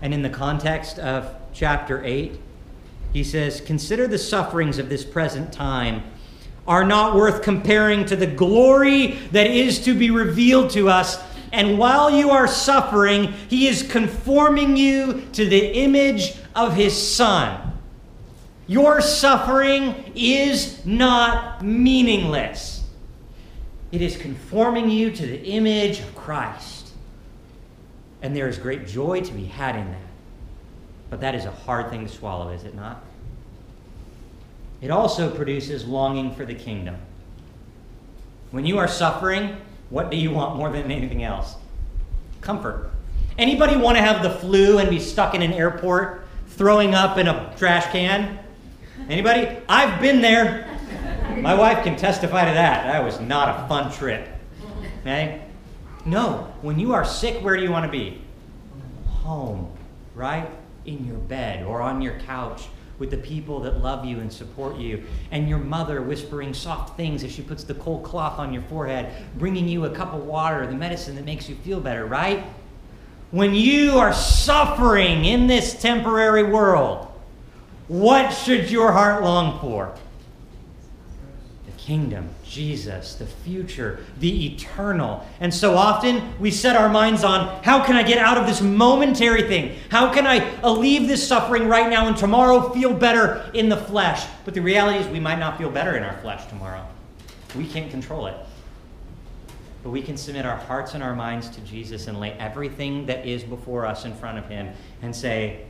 And 0.00 0.14
in 0.14 0.22
the 0.22 0.30
context 0.30 0.98
of 0.98 1.34
chapter 1.52 2.02
8, 2.02 2.40
he 3.12 3.22
says, 3.22 3.60
Consider 3.60 4.06
the 4.06 4.18
sufferings 4.18 4.78
of 4.78 4.88
this 4.88 5.04
present 5.04 5.52
time 5.52 6.02
are 6.66 6.84
not 6.84 7.14
worth 7.14 7.42
comparing 7.42 8.06
to 8.06 8.16
the 8.16 8.26
glory 8.26 9.18
that 9.32 9.46
is 9.46 9.84
to 9.84 9.94
be 9.94 10.10
revealed 10.10 10.70
to 10.70 10.88
us. 10.88 11.22
And 11.54 11.78
while 11.78 12.10
you 12.10 12.30
are 12.30 12.48
suffering, 12.48 13.32
he 13.48 13.68
is 13.68 13.84
conforming 13.84 14.76
you 14.76 15.22
to 15.34 15.48
the 15.48 15.64
image 15.78 16.34
of 16.52 16.74
his 16.74 17.00
Son. 17.00 17.78
Your 18.66 19.00
suffering 19.00 20.12
is 20.16 20.84
not 20.84 21.64
meaningless. 21.64 22.82
It 23.92 24.02
is 24.02 24.16
conforming 24.16 24.90
you 24.90 25.12
to 25.12 25.26
the 25.26 25.44
image 25.44 26.00
of 26.00 26.12
Christ. 26.16 26.90
And 28.20 28.34
there 28.34 28.48
is 28.48 28.58
great 28.58 28.88
joy 28.88 29.20
to 29.20 29.32
be 29.32 29.44
had 29.44 29.76
in 29.76 29.86
that. 29.92 30.00
But 31.08 31.20
that 31.20 31.36
is 31.36 31.44
a 31.44 31.52
hard 31.52 31.88
thing 31.88 32.04
to 32.04 32.12
swallow, 32.12 32.48
is 32.48 32.64
it 32.64 32.74
not? 32.74 33.04
It 34.80 34.90
also 34.90 35.30
produces 35.30 35.86
longing 35.86 36.34
for 36.34 36.44
the 36.44 36.54
kingdom. 36.56 36.96
When 38.50 38.66
you 38.66 38.78
are 38.78 38.88
suffering, 38.88 39.56
what 39.90 40.10
do 40.10 40.16
you 40.16 40.30
want 40.30 40.56
more 40.56 40.70
than 40.70 40.90
anything 40.90 41.22
else? 41.22 41.54
Comfort. 42.40 42.90
Anybody 43.38 43.76
want 43.76 43.96
to 43.96 44.02
have 44.02 44.22
the 44.22 44.30
flu 44.30 44.78
and 44.78 44.88
be 44.88 45.00
stuck 45.00 45.34
in 45.34 45.42
an 45.42 45.52
airport 45.52 46.26
throwing 46.48 46.94
up 46.94 47.18
in 47.18 47.26
a 47.26 47.54
trash 47.56 47.86
can? 47.92 48.38
Anybody? 49.08 49.58
I've 49.68 50.00
been 50.00 50.20
there. 50.20 50.70
My 51.38 51.54
wife 51.54 51.82
can 51.84 51.96
testify 51.96 52.44
to 52.44 52.54
that. 52.54 52.84
That 52.84 53.04
was 53.04 53.20
not 53.20 53.64
a 53.64 53.68
fun 53.68 53.92
trip. 53.92 54.28
Okay? 55.00 55.42
No, 56.06 56.52
when 56.62 56.78
you 56.78 56.92
are 56.92 57.04
sick, 57.04 57.42
where 57.42 57.56
do 57.56 57.62
you 57.62 57.70
want 57.70 57.86
to 57.86 57.90
be? 57.90 58.20
Home, 59.06 59.70
right? 60.14 60.48
In 60.86 61.06
your 61.06 61.16
bed 61.16 61.64
or 61.64 61.80
on 61.80 62.02
your 62.02 62.18
couch 62.20 62.68
with 63.04 63.10
the 63.10 63.28
people 63.28 63.60
that 63.60 63.82
love 63.82 64.06
you 64.06 64.20
and 64.20 64.32
support 64.32 64.76
you, 64.76 65.04
and 65.30 65.46
your 65.46 65.58
mother 65.58 66.00
whispering 66.00 66.54
soft 66.54 66.96
things 66.96 67.22
as 67.22 67.30
she 67.30 67.42
puts 67.42 67.62
the 67.62 67.74
cold 67.74 68.02
cloth 68.02 68.38
on 68.38 68.50
your 68.50 68.62
forehead, 68.62 69.12
bringing 69.36 69.68
you 69.68 69.84
a 69.84 69.90
cup 69.90 70.14
of 70.14 70.24
water, 70.24 70.66
the 70.66 70.74
medicine 70.74 71.14
that 71.14 71.26
makes 71.26 71.46
you 71.46 71.54
feel 71.56 71.80
better, 71.80 72.06
right? 72.06 72.44
When 73.30 73.54
you 73.54 73.98
are 73.98 74.14
suffering 74.14 75.26
in 75.26 75.46
this 75.46 75.80
temporary 75.80 76.44
world, 76.44 77.08
what 77.88 78.30
should 78.30 78.70
your 78.70 78.92
heart 78.92 79.22
long 79.22 79.60
for? 79.60 79.94
Kingdom, 81.84 82.30
Jesus, 82.42 83.14
the 83.16 83.26
future, 83.26 84.06
the 84.18 84.46
eternal. 84.54 85.26
And 85.40 85.52
so 85.52 85.76
often 85.76 86.22
we 86.40 86.50
set 86.50 86.76
our 86.76 86.88
minds 86.88 87.22
on 87.22 87.62
how 87.62 87.84
can 87.84 87.94
I 87.94 88.02
get 88.02 88.16
out 88.16 88.38
of 88.38 88.46
this 88.46 88.62
momentary 88.62 89.42
thing? 89.42 89.76
How 89.90 90.10
can 90.10 90.26
I 90.26 90.50
alleviate 90.62 91.08
this 91.08 91.28
suffering 91.28 91.68
right 91.68 91.90
now 91.90 92.08
and 92.08 92.16
tomorrow 92.16 92.70
feel 92.70 92.94
better 92.94 93.50
in 93.52 93.68
the 93.68 93.76
flesh? 93.76 94.24
But 94.46 94.54
the 94.54 94.62
reality 94.62 94.98
is 94.98 95.08
we 95.08 95.20
might 95.20 95.38
not 95.38 95.58
feel 95.58 95.68
better 95.68 95.94
in 95.94 96.02
our 96.02 96.18
flesh 96.22 96.46
tomorrow. 96.46 96.86
We 97.54 97.66
can't 97.66 97.90
control 97.90 98.28
it. 98.28 98.36
But 99.82 99.90
we 99.90 100.00
can 100.00 100.16
submit 100.16 100.46
our 100.46 100.56
hearts 100.56 100.94
and 100.94 101.02
our 101.02 101.14
minds 101.14 101.50
to 101.50 101.60
Jesus 101.60 102.06
and 102.06 102.18
lay 102.18 102.32
everything 102.32 103.04
that 103.04 103.26
is 103.26 103.44
before 103.44 103.84
us 103.84 104.06
in 104.06 104.14
front 104.14 104.38
of 104.38 104.46
Him 104.46 104.70
and 105.02 105.14
say, 105.14 105.66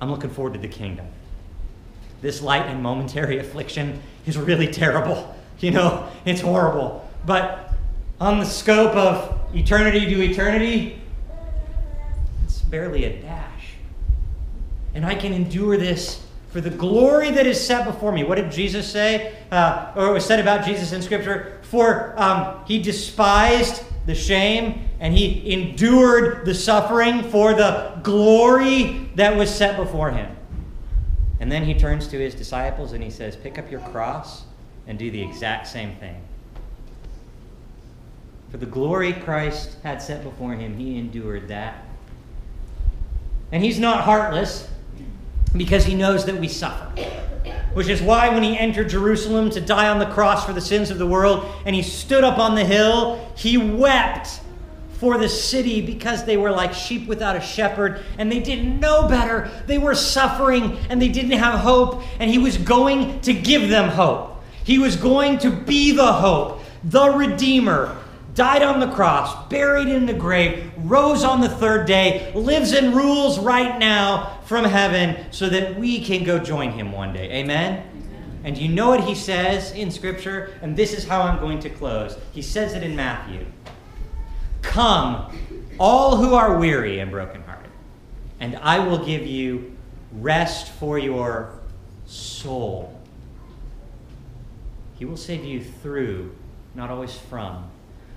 I'm 0.00 0.10
looking 0.10 0.30
forward 0.30 0.54
to 0.54 0.58
the 0.58 0.66
kingdom. 0.66 1.06
This 2.20 2.42
light 2.42 2.66
and 2.66 2.82
momentary 2.82 3.38
affliction 3.38 4.02
is 4.26 4.36
really 4.36 4.68
terrible. 4.68 5.34
You 5.60 5.72
know, 5.72 6.08
it's 6.24 6.40
horrible. 6.40 7.10
But 7.26 7.74
on 8.20 8.38
the 8.38 8.44
scope 8.44 8.94
of 8.94 9.40
eternity 9.52 10.06
to 10.06 10.22
eternity, 10.22 11.02
it's 12.44 12.62
barely 12.62 13.06
a 13.06 13.20
dash. 13.20 13.72
And 14.94 15.04
I 15.04 15.16
can 15.16 15.32
endure 15.32 15.76
this 15.76 16.24
for 16.50 16.60
the 16.60 16.70
glory 16.70 17.32
that 17.32 17.44
is 17.44 17.60
set 17.60 17.84
before 17.84 18.12
me. 18.12 18.22
What 18.22 18.36
did 18.36 18.52
Jesus 18.52 18.90
say? 18.90 19.34
Uh, 19.50 19.92
or 19.96 20.06
it 20.06 20.12
was 20.12 20.24
said 20.24 20.38
about 20.38 20.64
Jesus 20.64 20.92
in 20.92 21.02
Scripture? 21.02 21.58
For 21.62 22.14
um, 22.16 22.64
he 22.66 22.80
despised 22.80 23.82
the 24.06 24.14
shame 24.14 24.88
and 25.00 25.12
he 25.12 25.52
endured 25.52 26.46
the 26.46 26.54
suffering 26.54 27.22
for 27.30 27.52
the 27.52 27.98
glory 28.02 29.10
that 29.16 29.36
was 29.36 29.54
set 29.54 29.76
before 29.76 30.10
him. 30.10 30.34
And 31.40 31.50
then 31.50 31.64
he 31.64 31.74
turns 31.74 32.08
to 32.08 32.18
his 32.18 32.34
disciples 32.34 32.92
and 32.92 33.02
he 33.02 33.10
says, 33.10 33.36
Pick 33.36 33.58
up 33.58 33.70
your 33.70 33.80
cross 33.80 34.44
and 34.86 34.98
do 34.98 35.10
the 35.10 35.22
exact 35.22 35.66
same 35.66 35.94
thing. 35.96 36.20
For 38.50 38.56
the 38.56 38.66
glory 38.66 39.12
Christ 39.12 39.76
had 39.82 40.00
set 40.00 40.22
before 40.24 40.54
him, 40.54 40.76
he 40.78 40.98
endured 40.98 41.48
that. 41.48 41.84
And 43.52 43.62
he's 43.62 43.78
not 43.78 44.04
heartless 44.04 44.68
because 45.56 45.84
he 45.84 45.94
knows 45.94 46.24
that 46.26 46.36
we 46.36 46.48
suffer. 46.48 46.86
Which 47.74 47.88
is 47.88 48.00
why, 48.00 48.30
when 48.30 48.42
he 48.42 48.58
entered 48.58 48.88
Jerusalem 48.88 49.50
to 49.50 49.60
die 49.60 49.88
on 49.88 49.98
the 49.98 50.06
cross 50.06 50.44
for 50.44 50.52
the 50.52 50.60
sins 50.60 50.90
of 50.90 50.98
the 50.98 51.06
world, 51.06 51.46
and 51.64 51.76
he 51.76 51.82
stood 51.82 52.24
up 52.24 52.38
on 52.38 52.54
the 52.54 52.64
hill, 52.64 53.30
he 53.36 53.58
wept 53.58 54.40
for 54.98 55.16
the 55.16 55.28
city 55.28 55.80
because 55.80 56.24
they 56.24 56.36
were 56.36 56.50
like 56.50 56.74
sheep 56.74 57.06
without 57.06 57.36
a 57.36 57.40
shepherd 57.40 58.04
and 58.18 58.30
they 58.30 58.40
didn't 58.40 58.80
know 58.80 59.08
better. 59.08 59.50
They 59.66 59.78
were 59.78 59.94
suffering 59.94 60.76
and 60.90 61.00
they 61.00 61.08
didn't 61.08 61.38
have 61.38 61.60
hope, 61.60 62.02
and 62.18 62.30
he 62.30 62.38
was 62.38 62.58
going 62.58 63.20
to 63.20 63.32
give 63.32 63.68
them 63.68 63.88
hope. 63.88 64.42
He 64.64 64.78
was 64.78 64.96
going 64.96 65.38
to 65.38 65.50
be 65.50 65.92
the 65.92 66.12
hope, 66.12 66.60
the 66.84 67.10
Redeemer, 67.10 67.96
died 68.34 68.62
on 68.62 68.80
the 68.80 68.88
cross, 68.88 69.48
buried 69.48 69.88
in 69.88 70.06
the 70.06 70.12
grave, 70.12 70.70
rose 70.78 71.24
on 71.24 71.40
the 71.40 71.48
third 71.48 71.86
day, 71.86 72.32
lives 72.34 72.72
and 72.72 72.94
rules 72.94 73.38
right 73.38 73.78
now 73.78 74.38
from 74.44 74.64
heaven 74.64 75.26
so 75.30 75.48
that 75.48 75.78
we 75.78 76.04
can 76.04 76.22
go 76.22 76.38
join 76.38 76.70
him 76.70 76.92
one 76.92 77.12
day. 77.12 77.30
Amen? 77.32 77.84
And 78.44 78.56
you 78.56 78.68
know 78.68 78.90
what 78.90 79.02
he 79.02 79.14
says 79.14 79.72
in 79.72 79.90
Scripture? 79.90 80.52
And 80.62 80.76
this 80.76 80.92
is 80.92 81.04
how 81.04 81.22
I'm 81.22 81.40
going 81.40 81.58
to 81.60 81.70
close. 81.70 82.16
He 82.32 82.42
says 82.42 82.74
it 82.74 82.82
in 82.82 82.94
Matthew 82.94 83.46
Come, 84.62 85.36
all 85.78 86.16
who 86.16 86.34
are 86.34 86.58
weary 86.58 86.98
and 86.98 87.10
brokenhearted, 87.10 87.70
and 88.40 88.56
I 88.56 88.78
will 88.78 89.04
give 89.04 89.26
you 89.26 89.76
rest 90.12 90.72
for 90.72 90.98
your 90.98 91.58
soul. 92.06 92.98
He 94.98 95.04
will 95.04 95.16
save 95.16 95.44
you 95.44 95.62
through, 95.62 96.34
not 96.74 96.90
always 96.90 97.16
from, 97.16 97.70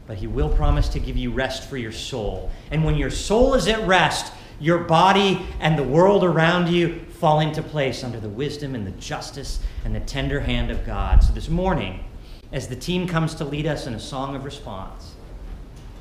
but 0.07 0.17
He 0.17 0.27
will 0.27 0.49
promise 0.49 0.89
to 0.89 0.99
give 0.99 1.15
you 1.15 1.31
rest 1.31 1.69
for 1.69 1.77
your 1.77 1.91
soul. 1.91 2.51
And 2.71 2.83
when 2.83 2.95
your 2.95 3.11
soul 3.11 3.53
is 3.53 3.67
at 3.67 3.85
rest, 3.87 4.33
your 4.59 4.79
body 4.79 5.45
and 5.59 5.77
the 5.77 5.83
world 5.83 6.23
around 6.23 6.69
you 6.69 6.99
fall 7.19 7.39
into 7.39 7.61
place 7.61 8.03
under 8.03 8.19
the 8.19 8.29
wisdom 8.29 8.75
and 8.75 8.85
the 8.85 8.91
justice 8.91 9.59
and 9.85 9.95
the 9.95 9.99
tender 10.01 10.39
hand 10.39 10.71
of 10.71 10.85
God. 10.85 11.23
So 11.23 11.33
this 11.33 11.49
morning, 11.49 12.03
as 12.51 12.67
the 12.67 12.75
team 12.75 13.07
comes 13.07 13.35
to 13.35 13.45
lead 13.45 13.65
us 13.65 13.87
in 13.87 13.93
a 13.93 13.99
song 13.99 14.35
of 14.35 14.43
response, 14.43 15.10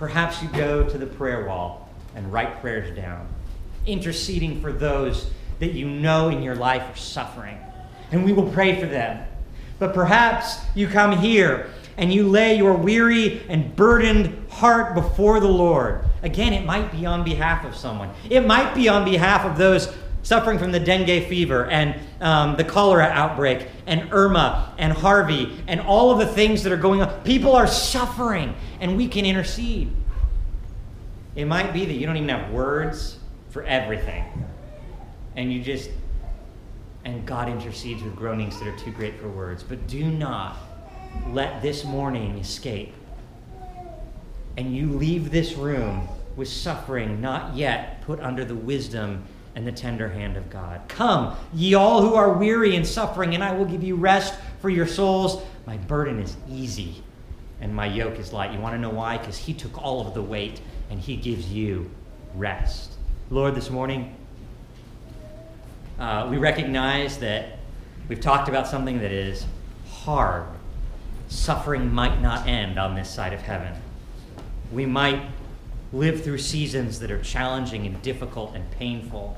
perhaps 0.01 0.43
you 0.43 0.49
go 0.49 0.83
to 0.83 0.97
the 0.97 1.05
prayer 1.05 1.45
wall 1.45 1.87
and 2.17 2.33
write 2.33 2.59
prayers 2.63 2.97
down, 2.97 3.29
interceding 3.87 4.59
for 4.63 4.73
those 4.73 5.31
that 5.59 5.75
you 5.75 5.87
know 5.87 6.31
in 6.31 6.43
your 6.43 6.57
life 6.57 6.83
are 6.91 6.97
suffering. 6.97 7.59
And 8.11 8.25
we 8.25 8.33
will 8.33 8.51
pray 8.51 8.81
for 8.81 8.87
them. 8.87 9.23
But 9.79 9.93
perhaps 9.93 10.57
you 10.75 10.89
come 10.89 11.19
here 11.19 11.69
and 11.99 12.11
you 12.11 12.27
lay 12.27 12.57
your 12.57 12.73
weary 12.73 13.43
and 13.51 13.77
burdened 13.77 14.49
heart 14.49 14.95
before 14.95 15.39
the 15.39 15.49
Lord. 15.49 16.03
Again, 16.23 16.55
it 16.55 16.65
might 16.65 16.91
be 16.91 17.05
on 17.05 17.23
behalf 17.23 17.67
of 17.67 17.77
someone, 17.77 18.11
it 18.31 18.47
might 18.47 18.75
be 18.75 18.89
on 18.89 19.05
behalf 19.05 19.45
of 19.45 19.59
those 19.59 19.95
suffering 20.23 20.59
from 20.59 20.73
the 20.73 20.81
dengue 20.81 21.27
fever 21.29 21.67
and 21.67 21.99
um, 22.21 22.57
the 22.57 22.65
cholera 22.65 23.07
outbreak 23.07 23.69
and 23.87 24.09
Irma 24.13 24.75
and 24.79 24.93
Harvey 24.93 25.63
and 25.67 25.81
all 25.81 26.11
of 26.11 26.19
the 26.19 26.27
things 26.27 26.63
that 26.63 26.73
are 26.73 26.77
going 26.77 27.03
on. 27.03 27.23
People 27.23 27.55
are 27.55 27.67
suffering, 27.67 28.55
and 28.81 28.97
we 28.97 29.09
can 29.09 29.25
intercede. 29.25 29.91
It 31.37 31.47
might 31.47 31.73
be 31.73 31.85
that 31.87 31.95
you 31.95 32.07
don't 32.07 32.17
even 32.17 32.29
have 32.29 32.51
words 32.51 33.19
for 33.51 33.63
everything, 33.65 34.25
and 35.37 35.53
you 35.53 35.63
just, 35.63 35.91
and 37.05 37.25
God 37.27 37.49
intercedes 37.49 38.03
with 38.03 38.15
groanings 38.15 38.59
that 38.59 38.69
are 38.69 38.79
too 38.79 38.93
great 38.93 39.19
for 39.19 39.29
words. 39.29 39.63
But 39.63 39.87
do 39.87 40.05
not 40.05 40.57
let 41.29 41.63
this 41.63 41.85
morning 41.85 42.39
escape. 42.39 42.95
And 44.57 44.77
you 44.77 44.89
leave 44.93 45.31
this 45.31 45.55
room 45.55 46.09
with 46.37 46.49
suffering 46.49 47.21
not 47.21 47.57
yet 47.57 48.03
put 48.03 48.21
under 48.21 48.45
the 48.45 48.55
wisdom 48.55 49.25
and 49.55 49.67
the 49.67 49.73
tender 49.73 50.09
hand 50.09 50.37
of 50.37 50.49
God. 50.51 50.81
Come, 50.89 51.37
ye 51.53 51.75
all 51.75 52.03
who 52.03 52.15
are 52.15 52.33
weary 52.33 52.77
and 52.77 52.87
suffering, 52.87 53.35
and 53.35 53.43
I 53.43 53.53
will 53.53 53.65
give 53.65 53.83
you 53.83 53.97
rest 53.97 54.35
for 54.61 54.71
your 54.71 54.87
souls. 54.87 55.43
My 55.67 55.77
burden 55.77 56.21
is 56.21 56.37
easy 56.49 57.03
and 57.61 57.75
my 57.75 57.87
yoke 57.87 58.19
is 58.19 58.33
light. 58.33 58.53
You 58.53 58.59
want 58.59 58.75
to 58.75 58.81
know 58.81 58.91
why? 58.91 59.19
Because 59.19 59.37
He 59.37 59.53
took 59.53 59.83
all 59.83 60.07
of 60.07 60.15
the 60.15 60.23
weight 60.23 60.61
and 60.89 60.99
He 60.99 61.17
gives 61.17 61.53
you 61.53 61.91
rest. 62.35 62.93
Lord, 63.31 63.55
this 63.55 63.71
morning, 63.71 64.17
uh, 65.99 66.27
we 66.31 66.39
recognize 66.39 67.19
that 67.19 67.59
we've 68.09 68.21
talked 68.21 68.49
about 68.49 68.67
something 68.67 69.01
that 69.01 69.13
is 69.13 69.45
hard. 69.91 70.47
Suffering 71.29 71.93
might 71.93 72.21
not 72.21 72.47
end 72.49 72.79
on 72.79 72.95
this 72.95 73.09
side 73.09 73.33
of 73.33 73.41
heaven. 73.41 73.75
We 74.73 74.87
might 74.87 75.23
live 75.93 76.23
through 76.23 76.39
seasons 76.39 77.01
that 77.01 77.11
are 77.11 77.23
challenging 77.23 77.87
and 77.87 78.01
difficult 78.03 78.55
and 78.55 78.71
painful. 78.73 79.37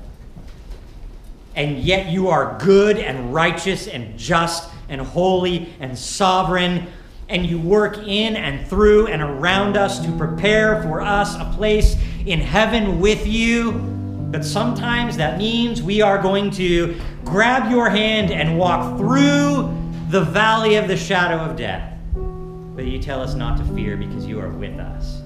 And 1.55 1.79
yet 1.79 2.07
you 2.07 2.29
are 2.29 2.57
good 2.59 2.97
and 2.97 3.33
righteous 3.33 3.87
and 3.87 4.17
just 4.17 4.69
and 4.89 5.01
holy 5.01 5.69
and 5.79 5.97
sovereign. 5.97 6.87
And 7.29 7.45
you 7.45 7.59
work 7.59 7.97
in 7.97 8.35
and 8.35 8.67
through 8.67 9.07
and 9.07 9.21
around 9.21 9.77
us 9.77 9.99
to 10.05 10.11
prepare 10.17 10.81
for 10.83 11.01
us 11.01 11.35
a 11.35 11.51
place 11.55 11.95
in 12.25 12.39
heaven 12.39 12.99
with 12.99 13.25
you. 13.25 13.71
But 13.71 14.43
sometimes 14.43 15.17
that 15.17 15.37
means 15.37 15.81
we 15.81 16.01
are 16.01 16.21
going 16.21 16.51
to 16.51 16.99
grab 17.23 17.71
your 17.71 17.89
hand 17.89 18.31
and 18.31 18.57
walk 18.57 18.97
through 18.97 19.75
the 20.09 20.21
valley 20.21 20.75
of 20.75 20.87
the 20.87 20.97
shadow 20.97 21.37
of 21.37 21.55
death. 21.55 21.97
But 22.13 22.85
you 22.85 22.99
tell 22.99 23.21
us 23.21 23.35
not 23.35 23.57
to 23.57 23.63
fear 23.73 23.95
because 23.95 24.25
you 24.25 24.39
are 24.39 24.49
with 24.49 24.79
us. 24.79 25.22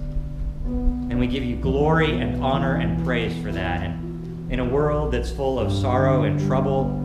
And 1.09 1.19
we 1.19 1.27
give 1.27 1.43
you 1.43 1.55
glory 1.55 2.19
and 2.19 2.43
honor 2.43 2.75
and 2.75 3.03
praise 3.05 3.33
for 3.41 3.51
that. 3.51 3.81
And 3.81 4.51
in 4.51 4.59
a 4.59 4.65
world 4.65 5.11
that's 5.13 5.31
full 5.31 5.59
of 5.59 5.71
sorrow 5.71 6.23
and 6.23 6.39
trouble, 6.47 7.03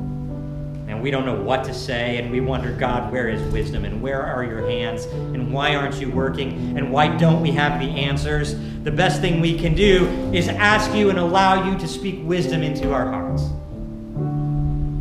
and 0.89 1.01
we 1.01 1.11
don't 1.11 1.25
know 1.25 1.41
what 1.41 1.65
to 1.65 1.75
say, 1.75 2.19
and 2.19 2.31
we 2.31 2.41
wonder, 2.41 2.73
God, 2.73 3.11
where 3.11 3.29
is 3.29 3.41
wisdom? 3.53 3.85
And 3.85 4.03
where 4.03 4.23
are 4.23 4.45
your 4.45 4.69
hands? 4.69 5.07
And 5.07 5.53
why 5.53 5.75
aren't 5.75 6.01
you 6.01 6.11
working? 6.11 6.77
And 6.77 6.93
why 6.93 7.17
don't 7.17 7.41
we 7.41 7.51
have 7.53 7.81
the 7.81 7.89
answers? 7.89 8.55
The 8.83 8.91
best 8.91 9.21
thing 9.21 9.41
we 9.41 9.59
can 9.59 9.75
do 9.75 10.07
is 10.33 10.49
ask 10.49 10.95
you 10.95 11.09
and 11.09 11.19
allow 11.19 11.71
you 11.71 11.79
to 11.79 11.89
speak 11.89 12.21
wisdom 12.25 12.63
into 12.63 12.93
our 12.93 13.11
hearts. 13.11 13.45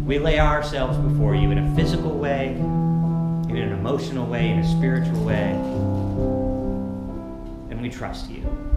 We 0.06 0.20
lay 0.20 0.40
ourselves 0.40 0.98
before 0.98 1.36
you 1.36 1.52
in 1.52 1.58
a 1.58 1.76
physical 1.76 2.18
way, 2.18 2.50
in 2.50 3.58
an 3.58 3.74
emotional 3.74 4.26
way, 4.26 4.50
in 4.50 4.60
a 4.60 4.78
spiritual 4.78 5.24
way, 5.26 5.52
and 7.70 7.82
we 7.82 7.90
trust 7.90 8.30
you. 8.30 8.71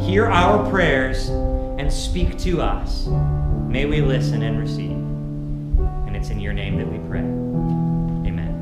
Hear 0.00 0.26
our 0.26 0.68
prayers 0.70 1.28
and 1.28 1.92
speak 1.92 2.38
to 2.38 2.62
us. 2.62 3.06
May 3.66 3.84
we 3.84 4.00
listen 4.00 4.42
and 4.42 4.58
receive. 4.58 4.92
And 4.92 6.16
it's 6.16 6.30
in 6.30 6.40
your 6.40 6.52
name 6.52 6.78
that 6.78 6.90
we 6.90 6.98
pray. 7.08 7.20
Amen. 8.28 8.54